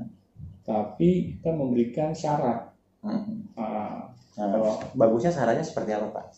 [0.62, 2.70] tapi kita memberikan syarat.
[3.02, 3.50] Hmm.
[3.58, 6.32] Nah, Nah, kalau bagusnya sarannya seperti apa pak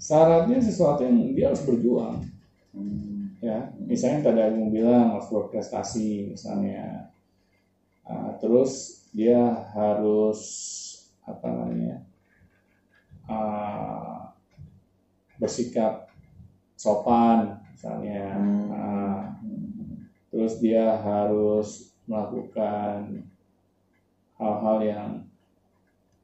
[0.00, 2.24] syaratnya sesuatu yang dia harus berjuang,
[2.72, 3.36] Hmm.
[3.44, 3.68] ya.
[3.84, 7.12] Misalnya tadi aku bilang harus berprestasi, misalnya.
[8.08, 10.40] Nah, terus dia harus
[11.28, 12.00] apa namanya
[13.28, 14.07] ah,
[15.38, 16.10] bersikap
[16.74, 18.36] sopan, misalnya.
[18.38, 18.66] Hmm.
[18.70, 19.18] Nah,
[20.28, 23.24] terus dia harus melakukan
[24.38, 25.08] hal-hal yang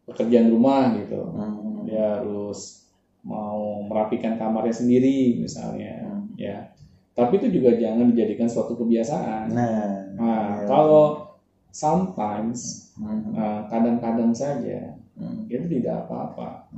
[0.05, 1.85] pekerjaan rumah gitu Hmm.
[1.89, 2.85] dia harus
[3.25, 6.29] mau merapikan kamarnya sendiri misalnya Hmm.
[6.37, 6.69] ya
[7.17, 10.69] tapi itu juga jangan dijadikan suatu kebiasaan nah nah iya.
[10.69, 11.33] kalau
[11.73, 13.33] sometimes Hmm.
[13.35, 15.49] nah, kadang-kadang saja Hmm.
[15.49, 16.69] itu tidak apa-apa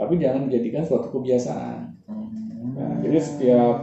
[0.00, 2.72] tapi jangan dijadikan suatu kebiasaan Hmm.
[2.74, 3.76] Nah, jadi setiap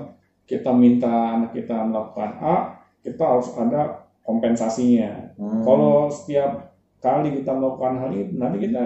[0.43, 2.55] kita minta anak kita melakukan A
[2.99, 5.61] kita harus ada kompensasinya Hmm.
[5.61, 8.83] kalau setiap kali kita melakukan hal itu nanti kita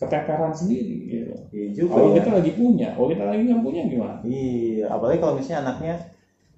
[0.00, 1.36] keteteran sendiri gitu.
[1.52, 2.14] Iya juga Kalau ya.
[2.24, 4.16] kita lagi punya, kalau kita lagi nggak punya gimana?
[4.24, 5.94] Iya, apalagi kalau misalnya anaknya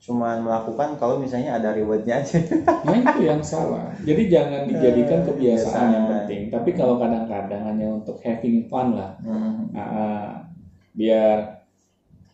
[0.02, 2.42] cuma melakukan kalau misalnya ada rewardnya aja.
[2.86, 3.94] Nah itu yang salah.
[4.02, 6.42] Jadi jangan dijadikan Eh, kebiasaan yang penting.
[6.50, 9.70] Tapi kalau kadang-kadang hanya untuk having fun lah, Hmm.
[9.70, 10.42] nah,
[10.90, 11.62] biar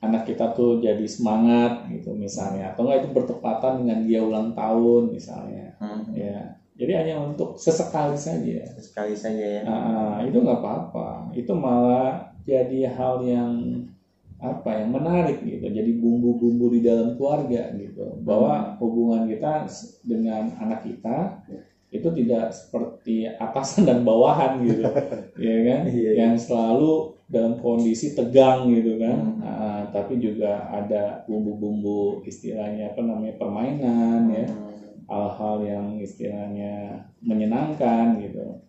[0.01, 5.13] anak kita tuh jadi semangat gitu misalnya, atau enggak itu bertepatan dengan dia ulang tahun
[5.13, 6.09] misalnya, Hmm.
[6.17, 6.57] ya.
[6.79, 8.63] Jadi hanya untuk sesekali saja.
[8.81, 9.61] Sekali saja ya.
[9.67, 11.35] Nah, itu nggak apa-apa.
[11.35, 13.83] Itu malah jadi hal yang
[14.39, 15.67] apa yang menarik gitu.
[15.67, 18.19] Jadi bumbu-bumbu di dalam keluarga gitu.
[18.23, 19.67] Bahwa hubungan kita
[20.07, 21.43] dengan anak kita
[21.89, 24.85] itu tidak seperti atasan dan bawahan gitu
[25.41, 26.11] ya kan Iya, iya.
[26.21, 29.41] yang selalu dalam kondisi tegang gitu kan Hmm.
[29.41, 35.01] Ah, tapi juga ada bumbu-bumbu istilahnya apa namanya permainan ya Hmm.
[35.09, 36.73] hal-hal yang istilahnya
[37.25, 38.61] menyenangkan gitu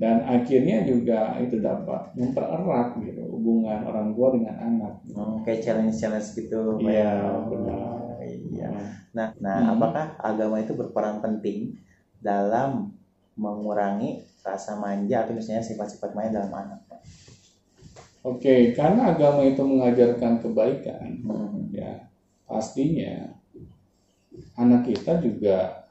[0.00, 6.28] dan akhirnya juga itu dapat mempererat gitu hubungan orang tua dengan anak Oh, kayak challenge-challenge
[6.40, 6.80] gitu.
[6.80, 6.88] Iya,
[7.20, 8.00] kayak- benar.
[8.24, 8.68] Iya.
[9.12, 9.72] Nah, nah Hmm.
[9.76, 11.76] apakah agama itu berperan penting
[12.24, 12.96] dalam
[13.36, 16.80] mengurangi rasa manja atau misalnya sifat-sifat manja dalam anak?
[18.20, 21.72] Oke, karena agama itu mengajarkan kebaikan, Hmm.
[21.72, 22.08] ya
[22.44, 23.36] pastinya
[24.56, 25.88] anak kita juga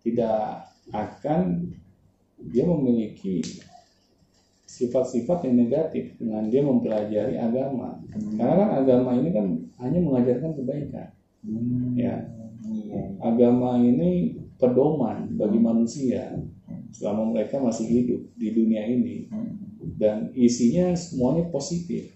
[0.00, 1.68] tidak akan
[2.40, 3.40] dia memiliki
[4.66, 8.02] sifat-sifat yang negatif dengan dia mempelajari agama.
[8.12, 8.36] Hmm.
[8.36, 9.46] Karena kan agama ini kan
[9.80, 11.08] hanya mengajarkan kebaikan.
[11.46, 11.94] Hmm.
[11.94, 12.26] Ya.
[12.66, 13.02] Iya.
[13.22, 16.34] Agama ini pedoman bagi manusia
[16.90, 19.30] selama mereka masih hidup di dunia ini
[20.00, 22.10] dan isinya semuanya positif.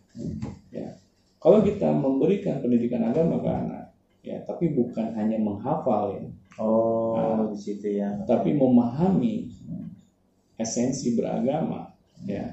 [0.74, 0.98] Ya.
[1.38, 3.84] Kalau kita memberikan pendidikan agama ke anak,
[4.20, 6.24] ya, tapi bukan hanya menghafal ya,
[6.60, 7.48] Oh, Ah.
[7.48, 8.20] di situ ya.
[8.28, 9.48] tapi memahami
[10.62, 11.80] esensi beragama,
[12.28, 12.44] ya,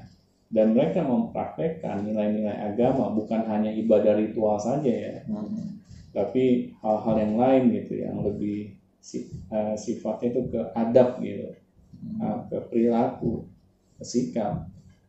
[0.48, 5.76] dan mereka mempraktekkan nilai-nilai agama bukan hanya ibadah ritual saja ya, Hmm.
[6.16, 8.72] tapi hal-hal yang lain gitu yang lebih
[9.56, 11.48] eh, sifatnya itu ke adab gitu,
[12.24, 13.32] eh, ke perilaku,
[13.98, 14.52] ke sikap,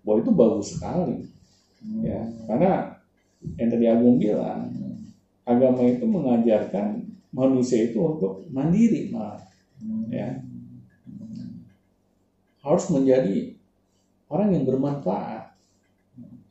[0.04, 1.18] bahwa itu bagus sekali.
[2.04, 2.20] ya.
[2.47, 2.72] Karena
[3.60, 4.68] yang tadi Agung bilang
[5.47, 6.86] agama itu mengajarkan
[7.32, 9.39] manusia itu untuk mandiri malah
[9.80, 10.12] Hmm.
[10.12, 10.36] ya
[12.70, 13.57] harus menjadi
[14.30, 15.43] orang yang bermanfaat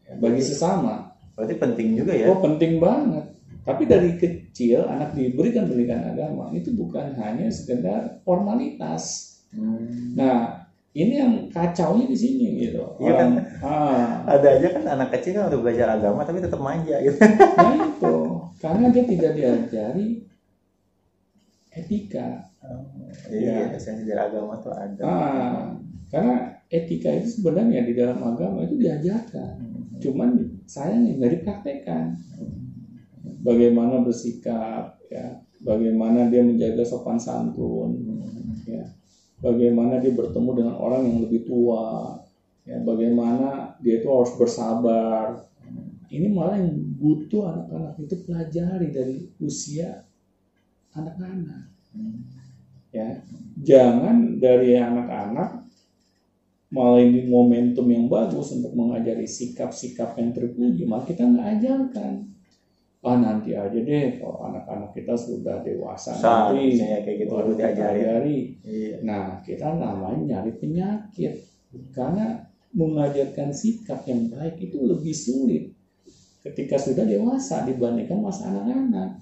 [0.04, 2.26] ya, bagi sesama Berarti penting juga ya.
[2.26, 3.30] oh penting banget
[3.62, 10.12] tapi dari kecil anak diberikan pendidikan agama itu bukan hanya sekedar formalitas Hmm.
[10.12, 10.60] nah
[10.92, 13.32] ini yang kacaunya di sini gitu Iya orang
[13.64, 17.16] ah, Ada aja kan anak kecil kan udah belajar agama tapi tetap manja gitu.
[17.56, 18.14] Nah itu,
[18.60, 20.20] karena dia tidak diajari
[21.72, 22.44] etika.
[23.32, 23.76] Iya, Iya.
[23.76, 25.00] esensi dari agama tuh ada.
[25.00, 25.64] Ah,
[26.08, 29.52] karena etika itu sebenarnya di dalam agama itu diajarkan.
[29.60, 30.00] Hmm.
[30.00, 30.28] Cuman
[30.64, 32.04] sayangnya nggak dipraktekkan.
[33.38, 37.96] Bagaimana bersikap, ya, bagaimana dia menjaga sopan santun,
[38.66, 38.82] ya,
[39.38, 42.18] bagaimana dia bertemu dengan orang yang lebih tua,
[42.66, 45.46] ya, bagaimana dia itu harus bersabar.
[46.08, 50.02] Ini malah yang butuh anak-anak itu pelajari dari usia
[50.96, 51.68] anak-anak.
[52.90, 53.22] Ya,
[53.60, 55.67] jangan dari anak-anak
[56.68, 62.12] malah ini momentum yang bagus untuk mengajari sikap-sikap yang terpuji, malah kita nggak ajarkan.
[62.98, 67.38] Ah nanti aja deh kalau anak-anak kita sudah dewasa Saat nanti misalnya kayak gitu baru
[67.46, 68.02] baru kita diajarin.
[68.02, 68.38] ajari.
[68.66, 68.96] Iya.
[69.06, 71.34] Nah, kita namanya nyari penyakit.
[71.94, 72.42] Karena
[72.74, 75.78] mengajarkan sikap yang baik itu lebih sulit
[76.42, 79.18] ketika sudah dewasa dibandingkan masa anak-anak.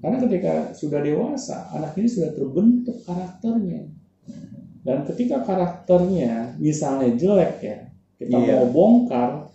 [0.00, 3.86] Karena ketika sudah dewasa, anak ini sudah terbentuk karakternya.
[4.82, 7.78] Dan ketika karakternya misalnya jelek ya,
[8.18, 8.54] kita Iya.
[8.58, 9.46] mau bongkar,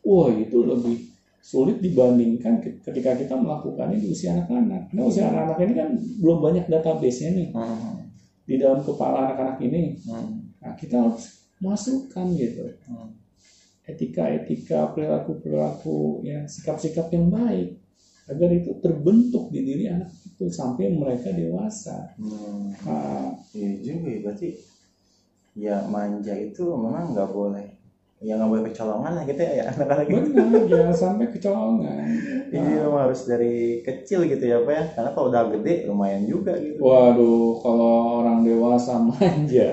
[0.00, 0.96] wah itu lebih
[1.40, 4.88] sulit dibandingkan ke- ketika kita melakukannya di usia anak-anak.
[4.88, 5.88] Karena usia anak-anak ini kan
[6.20, 8.08] belum banyak database-nya nih Hmm.
[8.44, 10.00] di dalam kepala anak-anak ini.
[10.04, 10.48] Hmm.
[10.60, 13.12] Nah, kita harus masukkan gitu Hmm.
[13.84, 17.76] etika-etika, perilaku-perilaku, ya sikap-sikap yang baik
[18.30, 22.14] agar itu terbentuk di diri anak itu sampai mereka dewasa.
[22.14, 22.70] Hmm.
[22.86, 24.48] Nah, Iya juga ya, berarti
[25.54, 27.66] ya manja itu memang nggak boleh
[28.20, 30.28] ya nggak boleh kecolongan lah gitu ya anak-anak gitu.
[30.36, 31.96] benar, jangan sampai kecolongan.
[32.50, 34.82] Iya, memang harus dari kecil gitu ya Pak ya.
[34.90, 36.82] Karena kalau udah gede lumayan juga gitu.
[36.82, 39.70] Waduh, kalau orang dewasa manja,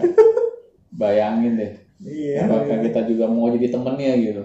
[0.93, 2.45] bayangin deh, Iya.
[2.45, 4.43] apakah kita juga mau jadi temennya gitu.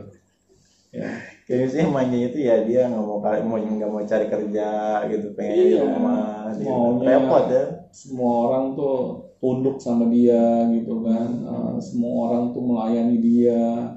[0.97, 1.09] Ya.
[1.45, 4.68] Kayak misalnya manjanya itu ya dia nggak mau mau nggak mau cari kerja
[5.09, 5.80] gitu pengen di Iya.
[5.85, 6.24] rumah
[6.57, 6.68] gitu.
[6.72, 7.64] Maunya- repot ya.
[7.93, 8.97] semua orang tuh
[9.43, 11.28] tunduk sama dia gitu kan.
[11.43, 13.90] Uh, semua orang tuh melayani dia.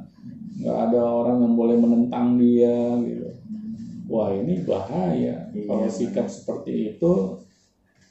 [0.58, 3.30] Nggak ada orang yang boleh menentang dia gitu.
[4.10, 5.46] Wah ini bahaya.
[5.54, 5.94] Iya, kalau benar.
[5.94, 7.38] sikap seperti itu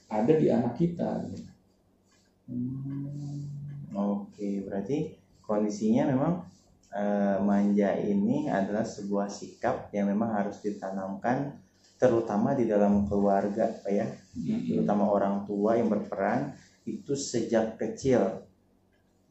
[0.06, 1.26] ada di anak kita.
[1.26, 1.50] Gitu.
[2.44, 3.50] Hmm,
[3.94, 6.46] Oke, berarti kondisinya memang
[6.94, 11.58] eh, manja ini adalah sebuah sikap yang memang harus ditanamkan
[11.98, 14.06] terutama di dalam keluarga, Pak ya.
[14.70, 16.52] Terutama orang tua yang berperan
[16.84, 18.44] itu sejak kecil.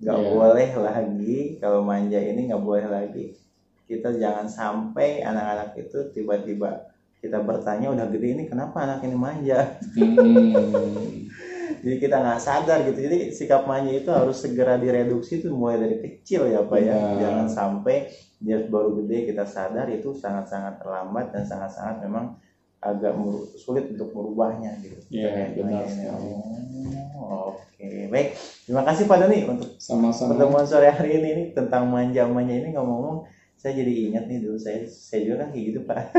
[0.02, 0.30] Nggak Iya.
[0.34, 3.38] boleh lagi kalau manja ini nggak boleh lagi.
[3.88, 6.90] Kita jangan sampai anak-anak itu tiba-tiba
[7.24, 9.80] kita bertanya udah gede ini kenapa anak ini manja?
[9.96, 11.24] Hmm.
[11.84, 15.98] jadi kita nggak sadar gitu jadi sikap manja itu harus segera direduksi itu mulai dari
[16.00, 17.20] kecil ya pak ya Benar.
[17.20, 17.96] jangan sampai
[18.40, 22.40] dia baru gede kita sadar itu sangat-sangat terlambat dan sangat-sangat memang
[22.84, 23.16] agak
[23.56, 26.28] sulit untuk merubahnya gitu Iya, Terkait benar sekali.
[27.16, 28.28] Oh, oke baik
[28.64, 30.36] terima kasih pak Doni untuk Sama-sama.
[30.36, 33.24] pertemuan sore hari ini nih tentang manja-manja ini ngomong-ngomong
[33.56, 36.00] saya jadi ingat nih dulu saya saya juga kan kayak gitu pak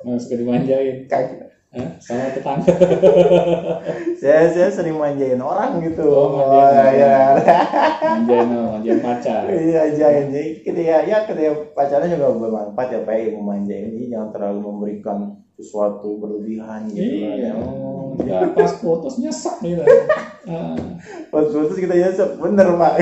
[0.00, 1.04] Nah, suka dimanjain.
[1.04, 1.59] Kagak.
[1.70, 1.86] Hah?
[2.02, 2.66] Sama tetangga.
[4.20, 6.94] saya saya sering manjain orang gitu Oh, manjain orang.
[6.98, 7.18] ya
[8.02, 9.42] manjain, oh, manjain pacar.
[9.46, 14.28] iya manjain jadi ketika ya ketika pacarnya juga bermanfaat ya pak ya memanjain jadi jangan
[14.34, 15.18] terlalu memberikan
[15.54, 17.34] sesuatu berlebihan gitu kan.
[17.38, 17.52] Iya.
[17.54, 17.86] Oh,
[18.20, 19.80] Ya, pas putus nyesek gitu.
[20.44, 20.76] Ah.
[21.30, 22.94] pas putus kita nyesek bener pak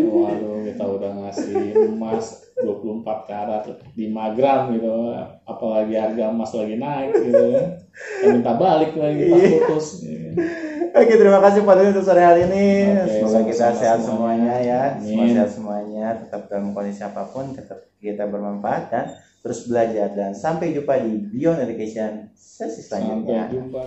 [0.00, 1.54] Waduh, kita udah ngasih
[1.92, 3.98] emas 24 karat 5
[4.32, 4.94] gram gitu.
[5.42, 7.66] Apalagi harga emas lagi naik gitu kan.
[7.90, 9.50] Kita minta balik lagi pas Iya.
[9.60, 9.86] putus.
[10.94, 12.66] Oke, terima kasih Pak Doni untuk sore hari ini.
[12.96, 14.54] Oke, Semoga kita sehat semuanya.
[14.54, 14.82] semuanya ya.
[14.96, 15.34] Semua Amin.
[15.34, 19.04] sehat semuanya, tetap dalam kondisi apa pun, tetap kita bermanfaat dan
[19.40, 23.42] terus belajar dan sampai jumpa di Beyond Education sesi Sampai selanjutnya.
[23.50, 23.82] jumpa.